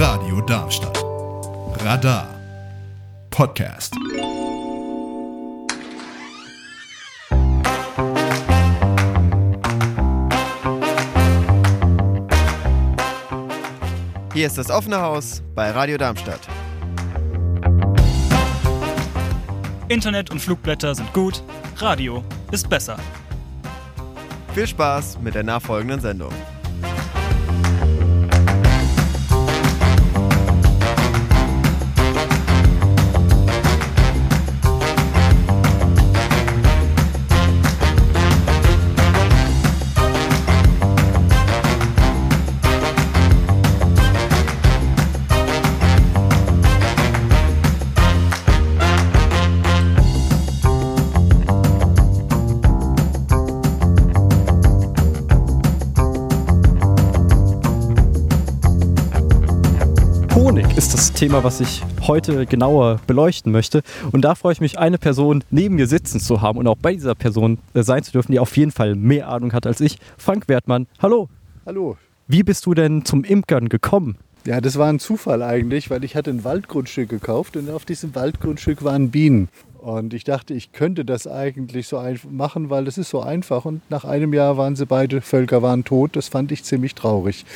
Radio 0.00 0.40
Darmstadt. 0.40 1.04
Radar. 1.84 2.26
Podcast. 3.30 3.94
Hier 14.32 14.46
ist 14.46 14.56
das 14.56 14.70
offene 14.70 15.00
Haus 15.00 15.42
bei 15.54 15.70
Radio 15.70 15.98
Darmstadt. 15.98 16.40
Internet 19.88 20.30
und 20.30 20.38
Flugblätter 20.40 20.94
sind 20.94 21.12
gut, 21.12 21.42
Radio 21.76 22.24
ist 22.50 22.70
besser. 22.70 22.96
Viel 24.54 24.66
Spaß 24.66 25.18
mit 25.20 25.34
der 25.34 25.42
nachfolgenden 25.42 26.00
Sendung. 26.00 26.32
Thema, 61.20 61.44
was 61.44 61.60
ich 61.60 61.82
heute 62.06 62.46
genauer 62.46 62.98
beleuchten 63.06 63.52
möchte. 63.52 63.82
Und 64.10 64.22
da 64.22 64.34
freue 64.34 64.54
ich 64.54 64.62
mich, 64.62 64.78
eine 64.78 64.96
Person 64.96 65.44
neben 65.50 65.74
mir 65.74 65.86
sitzen 65.86 66.18
zu 66.18 66.40
haben 66.40 66.58
und 66.58 66.66
auch 66.66 66.78
bei 66.80 66.94
dieser 66.94 67.14
Person 67.14 67.58
äh, 67.74 67.82
sein 67.82 68.02
zu 68.02 68.12
dürfen, 68.12 68.32
die 68.32 68.38
auf 68.38 68.56
jeden 68.56 68.70
Fall 68.70 68.94
mehr 68.94 69.28
Ahnung 69.28 69.52
hat 69.52 69.66
als 69.66 69.82
ich. 69.82 69.98
Frank 70.16 70.48
Wertmann, 70.48 70.86
hallo. 70.98 71.28
Hallo. 71.66 71.98
Wie 72.26 72.42
bist 72.42 72.64
du 72.64 72.72
denn 72.72 73.04
zum 73.04 73.22
Imkern 73.22 73.68
gekommen? 73.68 74.16
Ja, 74.46 74.62
das 74.62 74.78
war 74.78 74.88
ein 74.88 74.98
Zufall 74.98 75.42
eigentlich, 75.42 75.90
weil 75.90 76.04
ich 76.04 76.16
hatte 76.16 76.30
ein 76.30 76.42
Waldgrundstück 76.42 77.10
gekauft 77.10 77.58
und 77.58 77.68
auf 77.68 77.84
diesem 77.84 78.14
Waldgrundstück 78.14 78.82
waren 78.82 79.10
Bienen. 79.10 79.50
Und 79.80 80.12
ich 80.12 80.24
dachte, 80.24 80.52
ich 80.52 80.72
könnte 80.72 81.06
das 81.06 81.26
eigentlich 81.26 81.88
so 81.88 82.02
machen, 82.30 82.68
weil 82.68 82.84
das 82.84 82.98
ist 82.98 83.08
so 83.08 83.20
einfach. 83.20 83.64
Und 83.64 83.80
nach 83.90 84.04
einem 84.04 84.34
Jahr 84.34 84.58
waren 84.58 84.76
sie 84.76 84.84
beide, 84.84 85.22
Völker 85.22 85.62
waren 85.62 85.84
tot. 85.84 86.16
Das 86.16 86.28
fand 86.28 86.52
ich 86.52 86.64
ziemlich 86.64 86.94
traurig. 86.94 87.46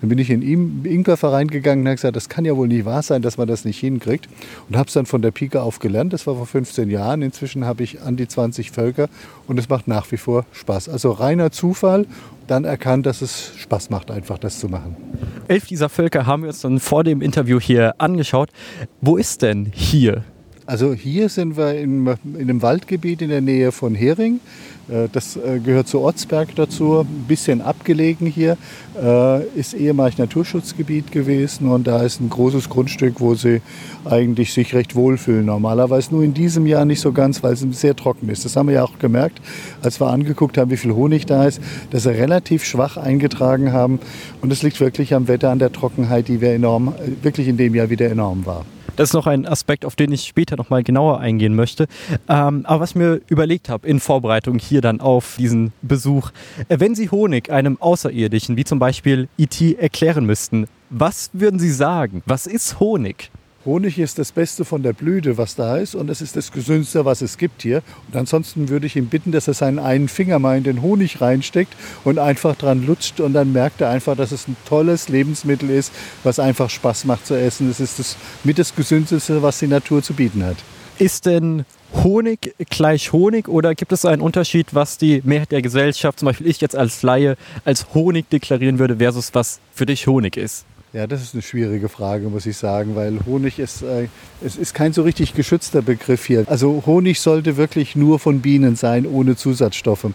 Dann 0.00 0.08
bin 0.08 0.18
ich 0.18 0.30
in 0.30 0.42
den 0.42 0.84
Imkerverein 0.84 1.48
gegangen 1.48 1.82
und 1.82 1.88
habe 1.88 1.96
gesagt, 1.96 2.14
das 2.14 2.28
kann 2.28 2.44
ja 2.44 2.56
wohl 2.56 2.68
nicht 2.68 2.84
wahr 2.84 3.02
sein, 3.02 3.20
dass 3.20 3.36
man 3.36 3.48
das 3.48 3.64
nicht 3.64 3.80
hinkriegt. 3.80 4.28
Und 4.68 4.76
habe 4.76 4.86
es 4.86 4.94
dann 4.94 5.06
von 5.06 5.22
der 5.22 5.32
Pike 5.32 5.60
auf 5.60 5.80
gelernt. 5.80 6.12
Das 6.12 6.26
war 6.26 6.36
vor 6.36 6.46
15 6.46 6.88
Jahren. 6.88 7.20
Inzwischen 7.20 7.64
habe 7.64 7.82
ich 7.82 8.00
an 8.00 8.16
die 8.16 8.28
20 8.28 8.70
Völker 8.70 9.08
und 9.48 9.58
es 9.58 9.68
macht 9.68 9.88
nach 9.88 10.10
wie 10.12 10.18
vor 10.18 10.44
Spaß. 10.52 10.88
Also 10.88 11.10
reiner 11.10 11.50
Zufall, 11.50 12.06
dann 12.46 12.64
erkannt, 12.64 13.06
dass 13.06 13.22
es 13.22 13.52
Spaß 13.56 13.90
macht, 13.90 14.10
einfach 14.10 14.38
das 14.38 14.60
zu 14.60 14.68
machen. 14.68 14.96
Elf 15.48 15.66
dieser 15.66 15.88
Völker 15.88 16.26
haben 16.26 16.42
wir 16.42 16.50
uns 16.50 16.60
dann 16.60 16.78
vor 16.80 17.02
dem 17.02 17.22
Interview 17.22 17.58
hier 17.58 17.94
angeschaut. 17.98 18.50
Wo 19.00 19.16
ist 19.16 19.42
denn 19.42 19.70
hier? 19.72 20.24
Also 20.72 20.94
hier 20.94 21.28
sind 21.28 21.58
wir 21.58 21.74
in, 21.74 22.06
in 22.06 22.40
einem 22.40 22.62
Waldgebiet 22.62 23.20
in 23.20 23.28
der 23.28 23.42
Nähe 23.42 23.72
von 23.72 23.94
Hering. 23.94 24.40
Äh, 24.88 25.06
Das 25.12 25.36
äh, 25.36 25.58
gehört 25.58 25.86
zu 25.86 26.00
Ortsberg 26.00 26.54
dazu, 26.56 27.00
ein 27.00 27.26
bisschen 27.28 27.60
abgelegen 27.60 28.26
hier, 28.26 28.56
äh, 28.98 29.44
ist 29.48 29.74
ehemalig 29.74 30.16
Naturschutzgebiet 30.16 31.12
gewesen 31.12 31.68
und 31.68 31.86
da 31.86 32.02
ist 32.02 32.22
ein 32.22 32.30
großes 32.30 32.70
Grundstück, 32.70 33.20
wo 33.20 33.34
sie 33.34 33.60
eigentlich 34.06 34.54
sich 34.54 34.74
recht 34.74 34.94
wohlfühlen. 34.94 35.44
Normalerweise 35.44 36.14
nur 36.14 36.24
in 36.24 36.32
diesem 36.32 36.66
Jahr 36.66 36.86
nicht 36.86 37.02
so 37.02 37.12
ganz, 37.12 37.42
weil 37.42 37.52
es 37.52 37.66
sehr 37.72 37.94
trocken 37.94 38.30
ist. 38.30 38.46
Das 38.46 38.56
haben 38.56 38.68
wir 38.68 38.76
ja 38.76 38.84
auch 38.84 38.98
gemerkt, 38.98 39.42
als 39.82 40.00
wir 40.00 40.06
angeguckt 40.06 40.56
haben, 40.56 40.70
wie 40.70 40.78
viel 40.78 40.94
Honig 40.94 41.26
da 41.26 41.44
ist, 41.44 41.60
dass 41.90 42.04
sie 42.04 42.12
relativ 42.12 42.64
schwach 42.64 42.96
eingetragen 42.96 43.74
haben 43.74 44.00
und 44.40 44.50
es 44.50 44.62
liegt 44.62 44.80
wirklich 44.80 45.12
am 45.12 45.28
Wetter, 45.28 45.50
an 45.50 45.58
der 45.58 45.70
Trockenheit, 45.70 46.28
die 46.28 46.40
wir 46.40 46.54
enorm, 46.54 46.94
wirklich 47.20 47.46
in 47.46 47.58
dem 47.58 47.74
Jahr 47.74 47.90
wieder 47.90 48.10
enorm 48.10 48.46
war. 48.46 48.64
Das 48.96 49.10
ist 49.10 49.14
noch 49.14 49.26
ein 49.26 49.46
Aspekt, 49.46 49.84
auf 49.86 49.96
den 49.96 50.12
ich 50.12 50.24
später 50.24 50.56
noch 50.56 50.68
mal 50.68 50.82
genauer 50.82 51.18
eingehen 51.18 51.54
möchte. 51.54 51.86
Ähm, 52.28 52.66
aber 52.66 52.80
was 52.80 52.90
ich 52.90 52.96
mir 52.96 53.20
überlegt 53.28 53.68
habe 53.70 53.86
in 53.88 54.00
Vorbereitung 54.00 54.58
hier 54.58 54.82
dann 54.82 55.00
auf 55.00 55.36
diesen 55.38 55.72
Besuch, 55.80 56.30
äh, 56.68 56.78
wenn 56.78 56.94
Sie 56.94 57.10
Honig 57.10 57.50
einem 57.50 57.80
Außerirdischen, 57.80 58.56
wie 58.56 58.64
zum 58.64 58.78
Beispiel 58.78 59.28
IT, 59.38 59.60
erklären 59.78 60.26
müssten, 60.26 60.66
was 60.90 61.30
würden 61.32 61.58
Sie 61.58 61.72
sagen? 61.72 62.22
Was 62.26 62.46
ist 62.46 62.80
Honig? 62.80 63.30
Honig 63.64 63.98
ist 64.00 64.18
das 64.18 64.32
Beste 64.32 64.64
von 64.64 64.82
der 64.82 64.92
Blüte, 64.92 65.38
was 65.38 65.54
da 65.54 65.76
ist, 65.76 65.94
und 65.94 66.10
es 66.10 66.20
ist 66.20 66.34
das 66.34 66.50
Gesündeste, 66.50 67.04
was 67.04 67.22
es 67.22 67.38
gibt 67.38 67.62
hier. 67.62 67.82
Und 68.08 68.18
ansonsten 68.18 68.68
würde 68.68 68.86
ich 68.86 68.96
ihn 68.96 69.06
bitten, 69.06 69.30
dass 69.30 69.46
er 69.46 69.54
seinen 69.54 69.78
einen 69.78 70.08
Finger 70.08 70.40
mal 70.40 70.58
in 70.58 70.64
den 70.64 70.82
Honig 70.82 71.20
reinsteckt 71.20 71.74
und 72.02 72.18
einfach 72.18 72.56
dran 72.56 72.84
lutscht 72.84 73.20
und 73.20 73.34
dann 73.34 73.52
merkt 73.52 73.80
er 73.80 73.90
einfach, 73.90 74.16
dass 74.16 74.32
es 74.32 74.48
ein 74.48 74.56
tolles 74.68 75.08
Lebensmittel 75.08 75.70
ist, 75.70 75.92
was 76.24 76.40
einfach 76.40 76.70
Spaß 76.70 77.04
macht 77.04 77.26
zu 77.26 77.34
essen. 77.34 77.70
Es 77.70 77.78
ist 77.78 78.00
das 78.00 78.16
mit 78.42 78.58
das 78.58 78.74
Gesündeste, 78.74 79.42
was 79.42 79.60
die 79.60 79.68
Natur 79.68 80.02
zu 80.02 80.14
bieten 80.14 80.44
hat. 80.44 80.56
Ist 80.98 81.26
denn 81.26 81.64
Honig 82.02 82.54
gleich 82.68 83.12
Honig 83.12 83.48
oder 83.48 83.74
gibt 83.74 83.92
es 83.92 84.04
einen 84.04 84.22
Unterschied, 84.22 84.74
was 84.74 84.98
die 84.98 85.22
Mehrheit 85.24 85.52
der 85.52 85.62
Gesellschaft, 85.62 86.18
zum 86.18 86.26
Beispiel 86.26 86.48
ich 86.48 86.60
jetzt 86.60 86.74
als 86.74 87.02
Laie, 87.02 87.36
als 87.64 87.86
Honig 87.94 88.28
deklarieren 88.28 88.78
würde, 88.78 88.96
versus 88.96 89.34
was 89.34 89.60
für 89.72 89.86
dich 89.86 90.06
Honig 90.06 90.36
ist? 90.36 90.64
Ja, 90.94 91.06
das 91.06 91.22
ist 91.22 91.32
eine 91.32 91.40
schwierige 91.40 91.88
Frage, 91.88 92.28
muss 92.28 92.44
ich 92.44 92.58
sagen, 92.58 92.94
weil 92.96 93.20
Honig 93.24 93.58
ist, 93.58 93.80
äh, 93.80 94.08
es 94.44 94.56
ist 94.56 94.74
kein 94.74 94.92
so 94.92 95.00
richtig 95.00 95.32
geschützter 95.32 95.80
Begriff 95.80 96.26
hier. 96.26 96.44
Also 96.48 96.82
Honig 96.84 97.18
sollte 97.20 97.56
wirklich 97.56 97.96
nur 97.96 98.18
von 98.18 98.40
Bienen 98.42 98.76
sein, 98.76 99.06
ohne 99.06 99.34
Zusatzstoffe. 99.34 100.08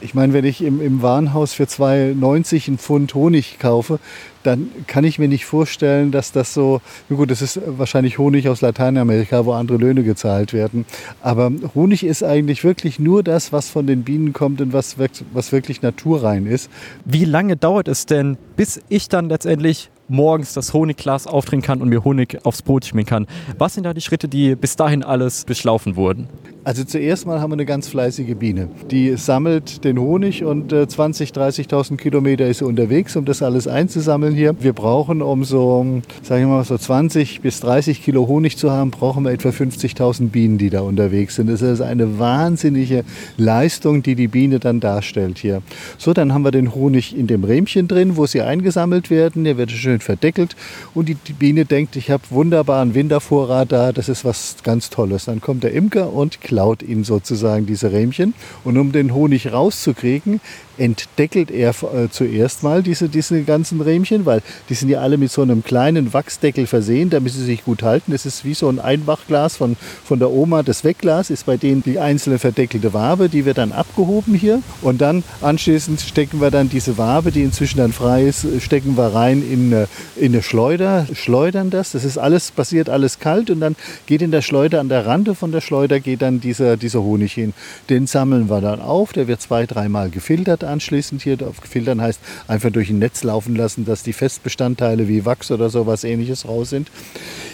Ich 0.00 0.12
meine, 0.14 0.32
wenn 0.32 0.44
ich 0.44 0.62
im, 0.62 0.80
im 0.80 1.02
Warenhaus 1.02 1.52
für 1.52 1.64
2,90 1.64 2.66
einen 2.66 2.78
Pfund 2.78 3.14
Honig 3.14 3.60
kaufe, 3.60 4.00
dann 4.42 4.72
kann 4.88 5.04
ich 5.04 5.20
mir 5.20 5.28
nicht 5.28 5.44
vorstellen, 5.44 6.10
dass 6.10 6.32
das 6.32 6.54
so, 6.54 6.80
na 7.08 7.14
gut, 7.14 7.30
das 7.30 7.40
ist 7.40 7.60
wahrscheinlich 7.64 8.18
Honig 8.18 8.48
aus 8.48 8.62
Lateinamerika, 8.62 9.44
wo 9.44 9.52
andere 9.52 9.78
Löhne 9.78 10.02
gezahlt 10.02 10.52
werden. 10.52 10.86
Aber 11.20 11.52
Honig 11.76 12.02
ist 12.02 12.24
eigentlich 12.24 12.64
wirklich 12.64 12.98
nur 12.98 13.22
das, 13.22 13.52
was 13.52 13.70
von 13.70 13.86
den 13.86 14.02
Bienen 14.02 14.32
kommt 14.32 14.60
und 14.60 14.72
was, 14.72 14.96
was 15.32 15.52
wirklich 15.52 15.82
naturrein 15.82 16.46
ist. 16.46 16.68
Wie 17.04 17.26
lange 17.26 17.56
dauert 17.56 17.86
es 17.86 18.06
denn, 18.06 18.38
bis 18.56 18.80
ich 18.88 19.08
dann 19.08 19.28
letztendlich 19.28 19.90
morgens 20.10 20.52
das 20.52 20.74
Honigglas 20.74 21.26
auftrinken 21.26 21.66
kann 21.66 21.82
und 21.82 21.88
mir 21.88 22.04
Honig 22.04 22.38
aufs 22.44 22.62
Brot 22.62 22.84
schmieren 22.84 23.06
kann? 23.06 23.26
Was 23.58 23.74
sind 23.74 23.84
da 23.84 23.94
die 23.94 24.00
Schritte, 24.00 24.28
die 24.28 24.54
bis 24.56 24.76
dahin 24.76 25.02
alles 25.02 25.46
durchlaufen 25.46 25.96
wurden? 25.96 26.28
Also 26.62 26.84
zuerst 26.84 27.26
mal 27.26 27.40
haben 27.40 27.50
wir 27.50 27.54
eine 27.54 27.64
ganz 27.64 27.88
fleißige 27.88 28.36
Biene. 28.36 28.68
Die 28.90 29.16
sammelt 29.16 29.82
den 29.82 29.98
Honig 29.98 30.44
und 30.44 30.74
äh, 30.74 30.82
20.000, 30.82 31.32
30.000 31.32 31.96
Kilometer 31.96 32.46
ist 32.46 32.58
sie 32.58 32.66
unterwegs, 32.66 33.16
um 33.16 33.24
das 33.24 33.42
alles 33.42 33.66
einzusammeln 33.66 34.34
hier. 34.34 34.54
Wir 34.60 34.74
brauchen, 34.74 35.22
um 35.22 35.42
so, 35.44 36.02
sagen 36.22 36.42
wir 36.42 36.56
mal, 36.56 36.64
so 36.64 36.76
20 36.76 37.40
bis 37.40 37.60
30 37.60 38.02
Kilo 38.02 38.28
Honig 38.28 38.58
zu 38.58 38.70
haben, 38.70 38.90
brauchen 38.90 39.24
wir 39.24 39.30
etwa 39.30 39.48
50.000 39.48 40.28
Bienen, 40.28 40.58
die 40.58 40.68
da 40.68 40.82
unterwegs 40.82 41.36
sind. 41.36 41.48
Das 41.48 41.62
ist 41.62 41.80
eine 41.80 42.18
wahnsinnige 42.18 43.04
Leistung, 43.38 44.02
die 44.02 44.14
die 44.14 44.28
Biene 44.28 44.58
dann 44.58 44.80
darstellt 44.80 45.38
hier. 45.38 45.62
So, 45.96 46.12
dann 46.12 46.34
haben 46.34 46.42
wir 46.42 46.50
den 46.50 46.74
Honig 46.74 47.16
in 47.16 47.26
dem 47.26 47.42
Rähmchen 47.42 47.88
drin, 47.88 48.18
wo 48.18 48.26
sie 48.26 48.42
eingesammelt 48.42 49.08
werden. 49.08 49.44
Der 49.44 49.56
wird 49.56 49.70
schön 49.70 50.00
verdeckelt 50.00 50.56
und 50.92 51.08
die, 51.08 51.14
die 51.14 51.32
Biene 51.32 51.64
denkt, 51.64 51.96
ich 51.96 52.10
habe 52.10 52.22
wunderbaren 52.28 52.94
Wintervorrat 52.94 53.72
da, 53.72 53.92
das 53.92 54.10
ist 54.10 54.26
was 54.26 54.56
ganz 54.62 54.90
Tolles. 54.90 55.24
Dann 55.24 55.40
kommt 55.40 55.64
der 55.64 55.72
Imker 55.72 56.12
und 56.12 56.42
klaut 56.50 56.82
ihnen 56.82 57.04
sozusagen 57.04 57.64
diese 57.64 57.92
Rähmchen. 57.92 58.34
Und 58.64 58.76
um 58.76 58.90
den 58.90 59.14
Honig 59.14 59.52
rauszukriegen, 59.52 60.40
entdeckelt 60.78 61.50
er 61.50 61.70
äh, 61.70 62.08
zuerst 62.10 62.62
mal 62.64 62.82
diese, 62.82 63.08
diese 63.08 63.42
ganzen 63.42 63.80
Rähmchen, 63.82 64.26
weil 64.26 64.42
die 64.68 64.74
sind 64.74 64.88
ja 64.88 65.00
alle 65.00 65.16
mit 65.16 65.30
so 65.30 65.42
einem 65.42 65.62
kleinen 65.62 66.12
Wachsdeckel 66.12 66.66
versehen, 66.66 67.08
damit 67.10 67.34
sie 67.34 67.44
sich 67.44 67.64
gut 67.64 67.82
halten. 67.84 68.10
Das 68.10 68.26
ist 68.26 68.44
wie 68.44 68.54
so 68.54 68.68
ein 68.68 68.80
Einmachglas 68.80 69.56
von, 69.56 69.76
von 70.04 70.18
der 70.18 70.30
Oma. 70.30 70.62
Das 70.64 70.82
Wegglas 70.82 71.30
ist 71.30 71.46
bei 71.46 71.56
denen 71.56 71.84
die 71.84 72.00
einzelne 72.00 72.38
verdeckelte 72.40 72.92
Wabe, 72.94 73.28
die 73.28 73.44
wird 73.44 73.58
dann 73.58 73.70
abgehoben 73.70 74.34
hier. 74.34 74.60
Und 74.82 75.00
dann 75.00 75.22
anschließend 75.40 76.00
stecken 76.00 76.40
wir 76.40 76.50
dann 76.50 76.68
diese 76.68 76.98
Wabe, 76.98 77.30
die 77.30 77.42
inzwischen 77.42 77.78
dann 77.78 77.92
frei 77.92 78.24
ist, 78.24 78.44
stecken 78.60 78.96
wir 78.96 79.14
rein 79.14 79.42
in, 79.48 79.72
eine- 79.72 79.88
in 80.16 80.32
eine 80.32 80.42
Schleuder, 80.42 81.06
schleudern 81.12 81.70
das. 81.70 81.92
Das 81.92 82.04
ist 82.04 82.18
alles, 82.18 82.50
passiert 82.50 82.88
alles 82.88 83.18
kalt 83.20 83.50
und 83.50 83.60
dann 83.60 83.76
geht 84.06 84.22
in 84.22 84.30
der 84.30 84.42
Schleuder, 84.42 84.80
an 84.80 84.88
der 84.88 85.04
Rande 85.06 85.34
von 85.34 85.52
der 85.52 85.60
Schleuder 85.60 86.00
geht 86.00 86.22
dann 86.22 86.39
dieser, 86.40 86.76
dieser 86.76 87.02
Honig 87.02 87.32
hin. 87.32 87.52
Den 87.88 88.06
sammeln 88.06 88.50
wir 88.50 88.60
dann 88.60 88.80
auf, 88.80 89.12
der 89.12 89.28
wird 89.28 89.40
zwei, 89.40 89.66
dreimal 89.66 90.10
gefiltert 90.10 90.64
anschließend 90.64 91.22
hier. 91.22 91.38
Filtern 91.62 92.00
heißt 92.00 92.20
einfach 92.48 92.70
durch 92.70 92.90
ein 92.90 92.98
Netz 92.98 93.22
laufen 93.22 93.54
lassen, 93.56 93.84
dass 93.84 94.02
die 94.02 94.12
Festbestandteile 94.12 95.08
wie 95.08 95.24
Wachs 95.24 95.50
oder 95.50 95.70
sowas 95.70 96.04
ähnliches 96.04 96.46
raus 96.46 96.70
sind. 96.70 96.90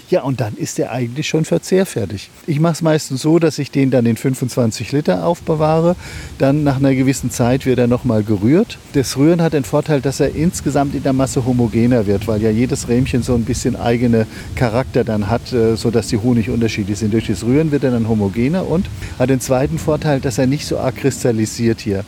Ja, 0.09 0.23
und 0.23 0.41
dann 0.41 0.55
ist 0.55 0.79
der 0.79 0.93
eigentlich 0.93 1.27
schon 1.27 1.45
verzehrfertig. 1.45 2.31
Ich 2.47 2.61
mache 2.61 2.75
es 2.75 2.83
meistens 2.83 3.23
so, 3.23 3.41
dass 3.41 3.59
ich 3.59 3.73
den 3.73 3.91
dann 3.91 4.07
in 4.07 4.17
25 4.17 4.93
Liter 4.93 5.27
aufbewahre. 5.27 5.97
Dann 6.39 6.63
nach 6.63 6.77
einer 6.77 6.95
gewissen 6.95 7.33
Zeit 7.33 7.67
wird 7.67 7.81
er 7.81 7.89
nochmal 7.89 8.23
gerührt. 8.23 8.79
Das 8.93 9.17
Rühren 9.17 9.43
hat 9.43 9.53
den 9.53 9.65
Vorteil, 9.65 10.01
dass 10.01 10.21
er 10.21 10.33
insgesamt 10.37 10.95
in 10.95 11.03
der 11.03 11.13
Masse 11.13 11.45
homogener 11.45 12.07
wird, 12.07 12.29
weil 12.29 12.41
ja 12.41 12.51
jedes 12.51 12.89
Rähmchen 12.89 13.25
so 13.25 13.35
ein 13.35 13.45
bisschen 13.45 13.75
eigene 13.75 14.29
Charakter 14.55 15.03
dann 15.03 15.29
hat, 15.29 15.53
äh, 15.53 15.77
sodass 15.77 16.07
die 16.07 16.19
Honig 16.19 16.51
unterschiedlich 16.51 16.99
sind. 17.01 17.13
Durch 17.13 17.27
das 17.27 17.43
Rühren 17.43 17.73
wird 17.73 17.83
er 17.83 17.91
dann 17.91 18.09
homogener 18.09 18.69
und 18.77 18.87
hat 19.19 19.31
den 19.31 19.41
zweiten 19.41 19.79
Vorteil, 19.79 20.21
dass 20.21 20.39
er 20.39 20.47
nicht 20.47 20.67
so 20.67 20.79
arg 20.79 20.97
kristallisiert 20.97 21.81
hier. 21.81 22.05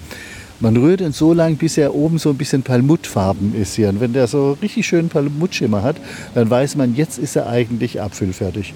Man 0.60 0.76
rührt 0.76 1.00
ihn 1.00 1.12
so 1.12 1.32
lang, 1.32 1.56
bis 1.56 1.78
er 1.78 1.94
oben 1.94 2.18
so 2.18 2.30
ein 2.30 2.36
bisschen 2.36 2.62
Palmuttfarben 2.64 3.54
ist 3.54 3.76
hier. 3.76 3.90
Und 3.90 4.00
wenn 4.00 4.12
der 4.12 4.26
so 4.26 4.58
richtig 4.60 4.86
schön 4.86 5.08
Palmuttschimmer 5.08 5.82
hat, 5.84 5.96
dann 6.34 6.50
weiß 6.50 6.74
man, 6.74 6.96
jetzt 6.96 7.18
ist 7.18 7.36
er 7.36 7.48
eigentlich 7.48 8.00
abfüllfertig. 8.00 8.74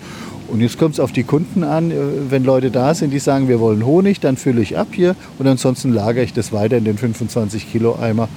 Und 0.48 0.60
jetzt 0.60 0.78
kommt 0.78 0.94
es 0.94 1.00
auf 1.00 1.12
die 1.12 1.24
Kunden 1.24 1.64
an. 1.64 1.90
Äh, 1.90 1.94
wenn 2.30 2.44
Leute 2.44 2.70
da 2.70 2.94
sind, 2.94 3.10
die 3.10 3.18
sagen, 3.18 3.48
wir 3.48 3.60
wollen 3.60 3.84
Honig, 3.84 4.20
dann 4.20 4.36
fülle 4.36 4.60
ich 4.60 4.76
ab 4.78 4.88
hier 4.92 5.16
und 5.38 5.46
ansonsten 5.46 5.92
lagere 5.92 6.24
ich 6.24 6.32
das 6.32 6.52
weiter 6.52 6.76
in 6.76 6.84
den 6.84 6.98
25 6.98 7.70
Kilo 7.70 7.98
Eimer. 8.00 8.28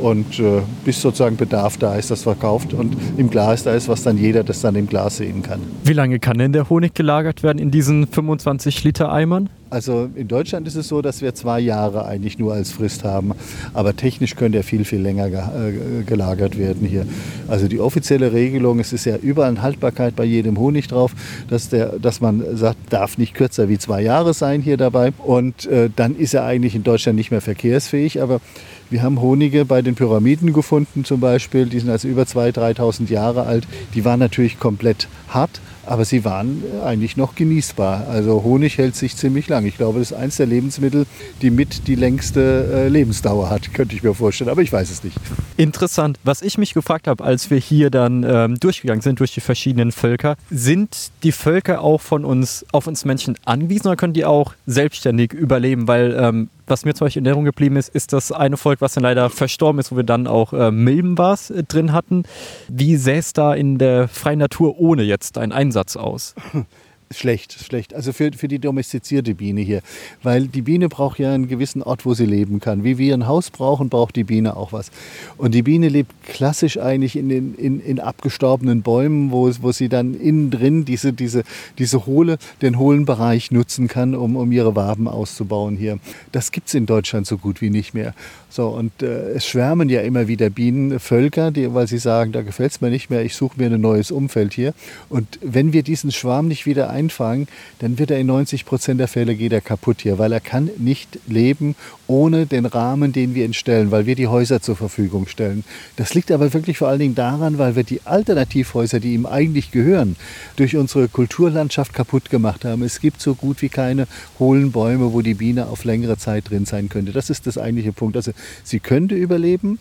Und 0.00 0.38
äh, 0.38 0.62
bis 0.84 1.02
sozusagen 1.02 1.36
Bedarf 1.36 1.76
da 1.76 1.96
ist, 1.96 2.10
das 2.10 2.22
verkauft 2.22 2.72
und 2.72 2.96
im 3.18 3.30
Glas 3.30 3.64
da 3.64 3.74
ist, 3.74 3.88
was 3.88 4.02
dann 4.02 4.16
jeder 4.16 4.42
das 4.42 4.60
dann 4.62 4.74
im 4.74 4.86
Glas 4.86 5.18
sehen 5.18 5.42
kann. 5.42 5.60
Wie 5.84 5.92
lange 5.92 6.18
kann 6.18 6.38
denn 6.38 6.52
der 6.52 6.70
Honig 6.70 6.94
gelagert 6.94 7.42
werden 7.42 7.58
in 7.58 7.70
diesen 7.70 8.06
25 8.06 8.84
Liter 8.84 9.12
Eimern? 9.12 9.50
Also 9.72 10.10
in 10.14 10.28
Deutschland 10.28 10.68
ist 10.68 10.74
es 10.74 10.88
so, 10.88 11.00
dass 11.00 11.22
wir 11.22 11.34
zwei 11.34 11.58
Jahre 11.58 12.04
eigentlich 12.04 12.38
nur 12.38 12.52
als 12.52 12.72
Frist 12.72 13.04
haben. 13.04 13.32
Aber 13.72 13.96
technisch 13.96 14.36
könnte 14.36 14.58
er 14.58 14.64
viel, 14.64 14.84
viel 14.84 15.00
länger 15.00 15.28
äh, 15.28 16.02
gelagert 16.04 16.58
werden 16.58 16.86
hier. 16.86 17.06
Also 17.48 17.68
die 17.68 17.80
offizielle 17.80 18.34
Regelung, 18.34 18.80
es 18.80 18.92
ist 18.92 19.06
ja 19.06 19.16
überall 19.16 19.48
eine 19.48 19.62
Haltbarkeit 19.62 20.14
bei 20.14 20.24
jedem 20.24 20.58
Honig 20.58 20.88
drauf, 20.88 21.14
dass, 21.48 21.70
der, 21.70 21.98
dass 21.98 22.20
man 22.20 22.54
sagt, 22.54 22.92
darf 22.92 23.16
nicht 23.16 23.32
kürzer 23.32 23.70
wie 23.70 23.78
zwei 23.78 24.02
Jahre 24.02 24.34
sein 24.34 24.60
hier 24.60 24.76
dabei. 24.76 25.14
Und 25.16 25.64
äh, 25.64 25.88
dann 25.96 26.16
ist 26.16 26.34
er 26.34 26.44
eigentlich 26.44 26.74
in 26.74 26.82
Deutschland 26.82 27.16
nicht 27.16 27.30
mehr 27.30 27.40
verkehrsfähig. 27.40 28.20
Aber 28.20 28.42
wir 28.90 29.02
haben 29.02 29.22
Honige 29.22 29.64
bei 29.64 29.80
den 29.80 29.94
Pyramiden 29.94 30.52
gefunden 30.52 31.06
zum 31.06 31.20
Beispiel. 31.20 31.64
Die 31.64 31.80
sind 31.80 31.88
also 31.88 32.08
über 32.08 32.24
2.000, 32.24 32.76
3.000 32.76 33.08
Jahre 33.08 33.46
alt. 33.46 33.66
Die 33.94 34.04
waren 34.04 34.20
natürlich 34.20 34.60
komplett 34.60 35.08
hart 35.28 35.62
aber 35.86 36.04
sie 36.04 36.24
waren 36.24 36.62
eigentlich 36.84 37.16
noch 37.16 37.34
genießbar. 37.34 38.06
Also 38.08 38.42
Honig 38.42 38.78
hält 38.78 38.96
sich 38.96 39.16
ziemlich 39.16 39.48
lang. 39.48 39.66
Ich 39.66 39.76
glaube, 39.76 39.98
das 39.98 40.12
ist 40.12 40.16
eines 40.16 40.36
der 40.36 40.46
Lebensmittel, 40.46 41.06
die 41.40 41.50
mit 41.50 41.88
die 41.88 41.94
längste 41.94 42.68
äh, 42.72 42.88
Lebensdauer 42.88 43.50
hat, 43.50 43.72
könnte 43.74 43.94
ich 43.94 44.02
mir 44.02 44.14
vorstellen. 44.14 44.50
Aber 44.50 44.62
ich 44.62 44.72
weiß 44.72 44.90
es 44.90 45.04
nicht. 45.04 45.16
Interessant. 45.56 46.18
Was 46.24 46.42
ich 46.42 46.58
mich 46.58 46.74
gefragt 46.74 47.08
habe, 47.08 47.22
als 47.24 47.50
wir 47.50 47.58
hier 47.58 47.90
dann 47.90 48.24
ähm, 48.26 48.58
durchgegangen 48.60 49.02
sind 49.02 49.20
durch 49.20 49.32
die 49.32 49.40
verschiedenen 49.40 49.92
Völker, 49.92 50.36
sind 50.50 51.10
die 51.22 51.32
Völker 51.32 51.80
auch 51.82 52.00
von 52.00 52.24
uns 52.24 52.64
auf 52.72 52.86
uns 52.86 53.04
Menschen 53.04 53.36
angewiesen 53.44 53.88
oder 53.88 53.96
können 53.96 54.12
die 54.12 54.24
auch 54.24 54.54
selbstständig 54.66 55.32
überleben? 55.32 55.88
Weil 55.88 56.16
ähm, 56.18 56.48
was 56.66 56.84
mir 56.84 56.94
zum 56.94 57.06
Beispiel 57.06 57.20
in 57.20 57.26
Erinnerung 57.26 57.44
geblieben 57.44 57.76
ist, 57.76 57.88
ist 57.88 58.12
das 58.12 58.32
eine 58.32 58.56
Volk, 58.56 58.80
was 58.80 58.94
dann 58.94 59.02
leider 59.02 59.30
verstorben 59.30 59.78
ist, 59.78 59.92
wo 59.92 59.96
wir 59.96 60.04
dann 60.04 60.26
auch 60.26 60.52
äh, 60.52 60.70
Milbenbars 60.70 61.50
äh, 61.50 61.64
drin 61.64 61.92
hatten. 61.92 62.24
Wie 62.68 62.96
sähe 62.96 63.18
es 63.18 63.32
da 63.32 63.54
in 63.54 63.78
der 63.78 64.08
freien 64.08 64.38
Natur 64.38 64.78
ohne 64.78 65.02
jetzt 65.02 65.38
einen 65.38 65.52
Einsatz 65.52 65.96
aus? 65.96 66.34
Schlecht, 67.12 67.52
schlecht. 67.52 67.94
Also 67.94 68.12
für, 68.12 68.30
für 68.32 68.48
die 68.48 68.58
domestizierte 68.58 69.34
Biene 69.34 69.60
hier. 69.60 69.82
Weil 70.22 70.46
die 70.48 70.62
Biene 70.62 70.88
braucht 70.88 71.18
ja 71.18 71.32
einen 71.32 71.48
gewissen 71.48 71.82
Ort, 71.82 72.04
wo 72.06 72.14
sie 72.14 72.26
leben 72.26 72.60
kann. 72.60 72.84
Wie 72.84 72.98
wir 72.98 73.14
ein 73.14 73.26
Haus 73.26 73.50
brauchen, 73.50 73.88
braucht 73.88 74.16
die 74.16 74.24
Biene 74.24 74.56
auch 74.56 74.72
was. 74.72 74.90
Und 75.36 75.54
die 75.54 75.62
Biene 75.62 75.88
lebt 75.88 76.12
klassisch 76.24 76.78
eigentlich 76.78 77.16
in, 77.16 77.28
den, 77.28 77.54
in, 77.54 77.80
in 77.80 78.00
abgestorbenen 78.00 78.82
Bäumen, 78.82 79.30
wo, 79.30 79.50
wo 79.60 79.72
sie 79.72 79.88
dann 79.88 80.14
innen 80.14 80.50
drin 80.50 80.84
diese, 80.84 81.12
diese, 81.12 81.44
diese 81.78 82.06
hohle, 82.06 82.38
den 82.60 82.78
hohlen 82.78 83.04
Bereich 83.04 83.50
nutzen 83.50 83.88
kann, 83.88 84.14
um, 84.14 84.36
um 84.36 84.52
ihre 84.52 84.76
Waben 84.76 85.08
auszubauen 85.08 85.76
hier. 85.76 85.98
Das 86.32 86.52
gibt 86.52 86.68
es 86.68 86.74
in 86.74 86.86
Deutschland 86.86 87.26
so 87.26 87.38
gut 87.38 87.60
wie 87.60 87.70
nicht 87.70 87.94
mehr. 87.94 88.14
So, 88.52 88.68
und 88.68 89.02
äh, 89.02 89.30
es 89.30 89.46
schwärmen 89.46 89.88
ja 89.88 90.02
immer 90.02 90.28
wieder 90.28 90.50
Bienenvölker, 90.50 91.50
die, 91.50 91.72
weil 91.72 91.86
sie 91.86 91.96
sagen, 91.96 92.32
da 92.32 92.42
gefällt 92.42 92.72
es 92.72 92.80
mir 92.82 92.90
nicht 92.90 93.08
mehr, 93.08 93.24
ich 93.24 93.34
suche 93.34 93.58
mir 93.58 93.70
ein 93.70 93.80
neues 93.80 94.10
Umfeld 94.10 94.52
hier. 94.52 94.74
Und 95.08 95.38
wenn 95.40 95.72
wir 95.72 95.82
diesen 95.82 96.12
Schwarm 96.12 96.48
nicht 96.48 96.66
wieder 96.66 96.90
einfangen, 97.02 97.48
dann 97.80 97.98
wird 97.98 98.10
er 98.10 98.18
in 98.18 98.26
90 98.26 98.64
Prozent 98.64 99.00
der 99.00 99.08
Fälle 99.08 99.34
geht 99.34 99.52
er 99.52 99.60
kaputt 99.60 100.02
hier, 100.02 100.18
weil 100.18 100.32
er 100.32 100.40
kann 100.40 100.70
nicht 100.78 101.18
leben 101.26 101.74
ohne 102.06 102.46
den 102.46 102.66
Rahmen, 102.66 103.12
den 103.12 103.34
wir 103.34 103.44
entstellen, 103.44 103.90
weil 103.90 104.06
wir 104.06 104.14
die 104.14 104.28
Häuser 104.28 104.60
zur 104.60 104.76
Verfügung 104.76 105.26
stellen. 105.26 105.64
Das 105.96 106.14
liegt 106.14 106.30
aber 106.30 106.52
wirklich 106.52 106.78
vor 106.78 106.88
allen 106.88 107.00
Dingen 107.00 107.14
daran, 107.14 107.58
weil 107.58 107.76
wir 107.76 107.84
die 107.84 108.00
Alternativhäuser, 108.04 109.00
die 109.00 109.14
ihm 109.14 109.26
eigentlich 109.26 109.70
gehören, 109.70 110.16
durch 110.56 110.76
unsere 110.76 111.08
Kulturlandschaft 111.08 111.92
kaputt 111.92 112.30
gemacht 112.30 112.64
haben. 112.64 112.82
Es 112.82 113.00
gibt 113.00 113.20
so 113.20 113.34
gut 113.34 113.62
wie 113.62 113.68
keine 113.68 114.06
hohlen 114.38 114.72
Bäume, 114.72 115.12
wo 115.12 115.22
die 115.22 115.34
Biene 115.34 115.66
auf 115.66 115.84
längere 115.84 116.18
Zeit 116.18 116.50
drin 116.50 116.66
sein 116.66 116.88
könnte. 116.88 117.12
Das 117.12 117.30
ist 117.30 117.46
das 117.46 117.58
eigentliche 117.58 117.92
Punkt. 117.92 118.16
Also 118.16 118.32
sie 118.62 118.80
könnte 118.80 119.14
überleben. 119.14 119.78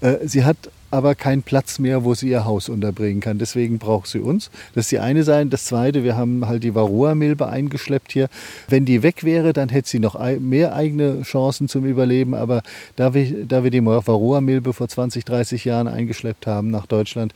Äh, 0.00 0.16
sie 0.26 0.44
hat 0.44 0.70
aber 0.90 1.14
keinen 1.14 1.42
Platz 1.42 1.78
mehr, 1.78 2.04
wo 2.04 2.14
sie 2.14 2.28
ihr 2.28 2.44
Haus 2.44 2.68
unterbringen 2.68 3.20
kann. 3.20 3.38
Deswegen 3.38 3.78
braucht 3.78 4.08
sie 4.08 4.20
uns. 4.20 4.50
Das 4.74 4.86
ist 4.86 4.92
die 4.92 4.98
eine 4.98 5.22
Seite. 5.24 5.50
Das 5.50 5.66
zweite, 5.66 6.04
wir 6.04 6.16
haben 6.16 6.46
halt 6.46 6.64
die 6.64 6.74
Varroa-Milbe 6.74 7.46
eingeschleppt 7.46 8.12
hier. 8.12 8.28
Wenn 8.68 8.84
die 8.84 9.02
weg 9.02 9.24
wäre, 9.24 9.52
dann 9.52 9.68
hätte 9.68 9.88
sie 9.88 9.98
noch 9.98 10.18
mehr 10.40 10.74
eigene 10.74 11.22
Chancen 11.22 11.68
zum 11.68 11.84
Überleben. 11.84 12.34
Aber 12.34 12.62
da 12.96 13.14
wir, 13.14 13.44
da 13.46 13.64
wir 13.64 13.70
die 13.70 13.84
Varroa-Milbe 13.84 14.72
vor 14.72 14.88
20, 14.88 15.24
30 15.24 15.64
Jahren 15.64 15.88
eingeschleppt 15.88 16.46
haben 16.46 16.70
nach 16.70 16.86
Deutschland, 16.86 17.32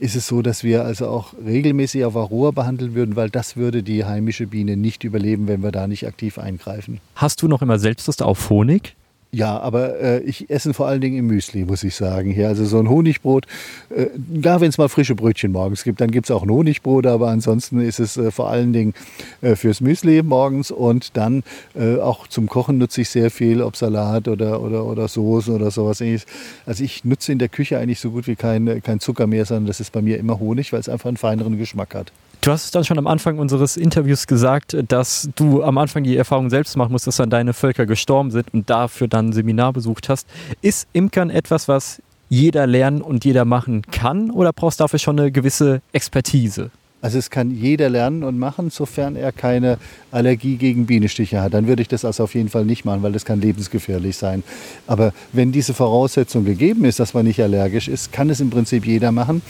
ist 0.00 0.16
es 0.16 0.26
so, 0.26 0.42
dass 0.42 0.64
wir 0.64 0.84
also 0.84 1.08
auch 1.08 1.34
regelmäßig 1.44 2.04
auf 2.04 2.14
Varroa 2.14 2.50
behandeln 2.50 2.94
würden, 2.94 3.16
weil 3.16 3.30
das 3.30 3.56
würde 3.56 3.82
die 3.82 4.04
heimische 4.04 4.46
Biene 4.46 4.76
nicht 4.76 5.04
überleben, 5.04 5.48
wenn 5.48 5.62
wir 5.62 5.72
da 5.72 5.86
nicht 5.86 6.06
aktiv 6.06 6.38
eingreifen. 6.38 7.00
Hast 7.14 7.42
du 7.42 7.48
noch 7.48 7.62
immer 7.62 7.78
Selbstlust 7.78 8.22
auf 8.22 8.50
Honig? 8.50 8.94
Ja, 9.30 9.58
aber 9.60 10.00
äh, 10.00 10.20
ich 10.20 10.48
esse 10.48 10.72
vor 10.72 10.86
allen 10.86 11.02
Dingen 11.02 11.18
im 11.18 11.26
Müsli, 11.26 11.66
muss 11.66 11.84
ich 11.84 11.94
sagen. 11.94 12.30
Hier, 12.30 12.48
also 12.48 12.64
so 12.64 12.78
ein 12.78 12.88
Honigbrot, 12.88 13.44
äh, 13.90 14.06
wenn 14.16 14.70
es 14.70 14.78
mal 14.78 14.88
frische 14.88 15.14
Brötchen 15.14 15.52
morgens 15.52 15.84
gibt, 15.84 16.00
dann 16.00 16.10
gibt 16.10 16.26
es 16.26 16.30
auch 16.30 16.42
ein 16.42 16.50
Honigbrot, 16.50 17.06
aber 17.06 17.28
ansonsten 17.28 17.78
ist 17.82 18.00
es 18.00 18.16
äh, 18.16 18.30
vor 18.30 18.48
allen 18.48 18.72
Dingen 18.72 18.94
äh, 19.42 19.54
fürs 19.54 19.82
Müsli 19.82 20.22
morgens 20.22 20.70
und 20.70 21.14
dann 21.18 21.42
äh, 21.74 21.96
auch 21.96 22.26
zum 22.28 22.48
Kochen 22.48 22.78
nutze 22.78 23.02
ich 23.02 23.10
sehr 23.10 23.30
viel, 23.30 23.60
ob 23.60 23.76
Salat 23.76 24.28
oder, 24.28 24.62
oder, 24.62 24.86
oder 24.86 25.08
Soße 25.08 25.52
oder 25.52 25.70
sowas 25.70 26.00
ähnliches. 26.00 26.26
Also 26.64 26.82
ich 26.82 27.04
nutze 27.04 27.30
in 27.30 27.38
der 27.38 27.50
Küche 27.50 27.78
eigentlich 27.78 28.00
so 28.00 28.10
gut 28.10 28.26
wie 28.28 28.36
kein, 28.36 28.82
kein 28.82 28.98
Zucker 28.98 29.26
mehr, 29.26 29.44
sondern 29.44 29.66
das 29.66 29.80
ist 29.80 29.92
bei 29.92 30.00
mir 30.00 30.16
immer 30.16 30.38
Honig, 30.38 30.72
weil 30.72 30.80
es 30.80 30.88
einfach 30.88 31.08
einen 31.08 31.18
feineren 31.18 31.58
Geschmack 31.58 31.94
hat. 31.94 32.12
Du 32.48 32.52
hast 32.54 32.64
es 32.64 32.70
dann 32.70 32.82
schon 32.82 32.96
am 32.96 33.06
Anfang 33.06 33.38
unseres 33.38 33.76
Interviews 33.76 34.26
gesagt, 34.26 34.74
dass 34.88 35.28
du 35.36 35.62
am 35.62 35.76
Anfang 35.76 36.02
die 36.02 36.16
Erfahrung 36.16 36.48
selbst 36.48 36.78
machen 36.78 36.92
musst, 36.92 37.06
dass 37.06 37.16
dann 37.16 37.28
deine 37.28 37.52
Völker 37.52 37.84
gestorben 37.84 38.30
sind 38.30 38.54
und 38.54 38.70
dafür 38.70 39.06
dann 39.06 39.26
ein 39.26 39.32
Seminar 39.34 39.74
besucht 39.74 40.08
hast. 40.08 40.26
Ist 40.62 40.88
Imkern 40.94 41.28
etwas, 41.28 41.68
was 41.68 42.00
jeder 42.30 42.66
lernen 42.66 43.02
und 43.02 43.26
jeder 43.26 43.44
machen 43.44 43.82
kann 43.82 44.30
oder 44.30 44.54
brauchst 44.54 44.80
du 44.80 44.84
dafür 44.84 44.98
schon 44.98 45.20
eine 45.20 45.30
gewisse 45.30 45.82
Expertise? 45.92 46.70
Also 47.00 47.18
es 47.18 47.30
kann 47.30 47.50
jeder 47.50 47.88
lernen 47.88 48.24
und 48.24 48.38
machen, 48.38 48.70
sofern 48.70 49.14
er 49.14 49.30
keine 49.30 49.78
Allergie 50.10 50.56
gegen 50.56 50.86
Bienenstiche 50.86 51.40
hat. 51.40 51.54
Dann 51.54 51.68
würde 51.68 51.82
ich 51.82 51.88
das 51.88 52.04
also 52.04 52.24
auf 52.24 52.34
jeden 52.34 52.48
Fall 52.48 52.64
nicht 52.64 52.84
machen, 52.84 53.02
weil 53.02 53.12
das 53.12 53.24
kann 53.24 53.40
lebensgefährlich 53.40 54.16
sein. 54.16 54.42
Aber 54.86 55.12
wenn 55.32 55.52
diese 55.52 55.74
Voraussetzung 55.74 56.44
gegeben 56.44 56.84
ist, 56.84 56.98
dass 56.98 57.14
man 57.14 57.24
nicht 57.24 57.40
allergisch 57.40 57.86
ist, 57.86 58.12
kann 58.12 58.30
es 58.30 58.40
im 58.40 58.50
Prinzip 58.50 58.84
jeder 58.84 59.12
machen 59.12 59.42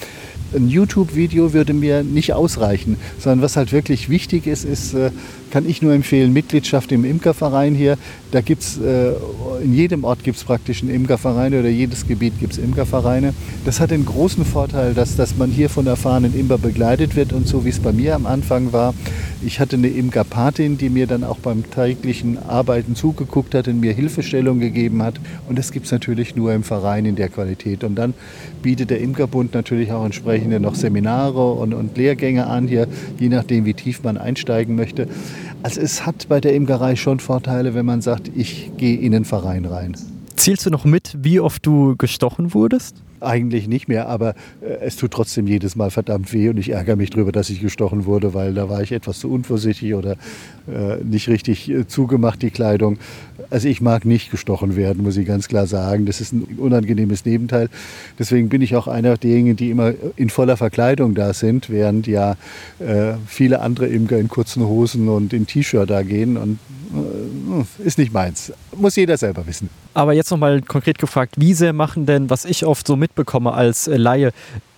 ein 0.54 0.68
YouTube-Video 0.68 1.52
würde 1.52 1.74
mir 1.74 2.02
nicht 2.02 2.32
ausreichen, 2.32 2.96
sondern 3.18 3.42
was 3.42 3.56
halt 3.56 3.72
wirklich 3.72 4.08
wichtig 4.08 4.46
ist, 4.46 4.64
ist, 4.64 4.94
äh, 4.94 5.10
kann 5.50 5.68
ich 5.68 5.82
nur 5.82 5.92
empfehlen, 5.92 6.32
Mitgliedschaft 6.32 6.92
im 6.92 7.04
Imkerverein 7.04 7.74
hier. 7.74 7.96
Da 8.30 8.40
gibt 8.40 8.62
es, 8.62 8.78
äh, 8.78 9.12
in 9.62 9.74
jedem 9.74 10.04
Ort 10.04 10.22
gibt 10.24 10.36
es 10.36 10.44
praktisch 10.44 10.82
einen 10.82 10.94
Imkerverein 10.94 11.54
oder 11.54 11.68
jedes 11.68 12.06
Gebiet 12.06 12.38
gibt 12.38 12.54
es 12.54 12.58
Imkervereine. 12.58 13.34
Das 13.64 13.80
hat 13.80 13.90
den 13.90 14.04
großen 14.04 14.44
Vorteil, 14.44 14.94
dass, 14.94 15.16
dass 15.16 15.36
man 15.36 15.50
hier 15.50 15.68
von 15.68 15.86
erfahrenen 15.86 16.38
Imker 16.38 16.58
begleitet 16.58 17.16
wird 17.16 17.32
und 17.32 17.48
so 17.48 17.64
wie 17.64 17.70
es 17.70 17.80
bei 17.80 17.92
mir 17.92 18.14
am 18.14 18.26
Anfang 18.26 18.72
war. 18.72 18.94
Ich 19.40 19.61
hatte 19.61 19.76
eine 19.76 19.87
Imkerpatin, 19.87 20.78
die 20.78 20.88
mir 20.88 21.07
dann 21.07 21.23
auch 21.23 21.38
beim 21.38 21.71
täglichen 21.71 22.38
Arbeiten 22.38 22.97
zugeguckt 22.97 23.54
hat 23.54 23.68
und 23.68 23.78
mir 23.78 23.92
Hilfestellung 23.92 24.59
gegeben 24.59 25.00
hat. 25.00 25.14
Und 25.49 25.57
das 25.57 25.71
gibt 25.71 25.87
es 25.87 25.92
natürlich 25.92 26.35
nur 26.35 26.52
im 26.52 26.64
Verein 26.64 27.07
in 27.07 27.14
der 27.14 27.28
Qualität. 27.28 27.85
Und 27.85 27.95
dann 27.95 28.14
bietet 28.62 28.90
der 28.90 29.00
Imkerbund 29.00 29.54
natürlich 29.54 29.92
auch 29.92 30.04
entsprechende 30.04 30.59
noch 30.59 30.75
Seminare 30.75 31.52
und, 31.52 31.73
und 31.73 31.97
Lehrgänge 31.97 32.49
an, 32.49 32.66
hier, 32.66 32.88
je 33.21 33.28
nachdem, 33.28 33.64
wie 33.64 33.75
tief 33.75 34.02
man 34.02 34.18
einsteigen 34.18 34.75
möchte. 34.75 35.07
Also 35.62 35.80
es 35.80 36.04
hat 36.04 36.28
bei 36.28 36.40
der 36.40 36.54
Imkerei 36.54 36.97
schon 36.97 37.21
Vorteile, 37.21 37.75
wenn 37.75 37.87
man 37.87 38.00
sagt, 38.00 38.33
ich 38.35 38.73
gehe 38.76 38.99
in 38.99 39.12
den 39.12 39.25
Verein 39.25 39.66
rein. 39.66 39.97
Zählst 40.38 40.64
du 40.66 40.71
noch 40.71 40.85
mit, 40.85 41.16
wie 41.21 41.40
oft 41.40 41.66
du 41.66 41.97
gestochen 41.97 42.54
wurdest? 42.54 43.02
Eigentlich 43.18 43.66
nicht 43.66 43.88
mehr, 43.88 44.09
aber 44.09 44.37
äh, 44.61 44.78
es 44.83 44.95
tut 44.95 45.11
trotzdem 45.11 45.49
jedes 45.49 45.75
Mal 45.75 45.90
verdammt 45.90 46.33
weh 46.33 46.49
und 46.49 46.59
ich 46.59 46.71
ärgere 46.71 46.95
mich 46.95 47.11
darüber, 47.11 47.33
dass 47.33 47.50
ich 47.50 47.61
gestochen 47.61 48.07
wurde, 48.07 48.35
weil 48.35 48.54
da 48.54 48.68
war 48.68 48.80
ich 48.80 48.92
etwas 48.92 49.18
zu 49.18 49.33
unvorsichtig 49.33 49.95
oder 49.95 50.12
äh, 50.68 51.02
nicht 51.02 51.28
richtig 51.28 51.68
äh, 51.68 51.88
zugemacht, 51.88 52.40
die 52.40 52.50
Kleidung. 52.50 52.99
Also 53.50 53.68
ich 53.68 53.80
mag 53.80 54.04
nicht 54.04 54.30
gestochen 54.30 54.76
werden, 54.76 55.02
muss 55.02 55.16
ich 55.16 55.26
ganz 55.26 55.48
klar 55.48 55.66
sagen. 55.66 56.06
Das 56.06 56.20
ist 56.20 56.32
ein 56.32 56.58
unangenehmes 56.58 57.24
Nebenteil. 57.24 57.70
Deswegen 58.18 58.48
bin 58.48 58.60
ich 58.60 58.76
auch 58.76 58.88
einer 58.88 59.16
derjenigen, 59.16 59.56
die 59.56 59.70
immer 59.70 59.92
in 60.16 60.30
voller 60.30 60.56
Verkleidung 60.56 61.14
da 61.14 61.32
sind, 61.32 61.70
während 61.70 62.06
ja 62.06 62.36
äh, 62.78 63.14
viele 63.26 63.60
andere 63.60 63.86
Imker 63.86 64.18
in 64.18 64.28
kurzen 64.28 64.64
Hosen 64.64 65.08
und 65.08 65.32
in 65.32 65.46
T-Shirt 65.46 65.88
da 65.88 66.02
gehen. 66.02 66.36
Und 66.36 66.58
äh, 66.94 67.84
ist 67.86 67.98
nicht 67.98 68.12
meins. 68.12 68.52
Muss 68.76 68.96
jeder 68.96 69.16
selber 69.16 69.46
wissen. 69.46 69.70
Aber 69.94 70.12
jetzt 70.12 70.30
nochmal 70.30 70.60
konkret 70.62 70.98
gefragt, 70.98 71.34
wie 71.38 71.54
sehr 71.54 71.72
machen 71.72 72.06
denn, 72.06 72.30
was 72.30 72.44
ich 72.44 72.64
oft 72.64 72.86
so 72.86 72.96
mitbekomme 72.96 73.52
als 73.52 73.88
äh, 73.88 73.96
Laie, 73.96 74.32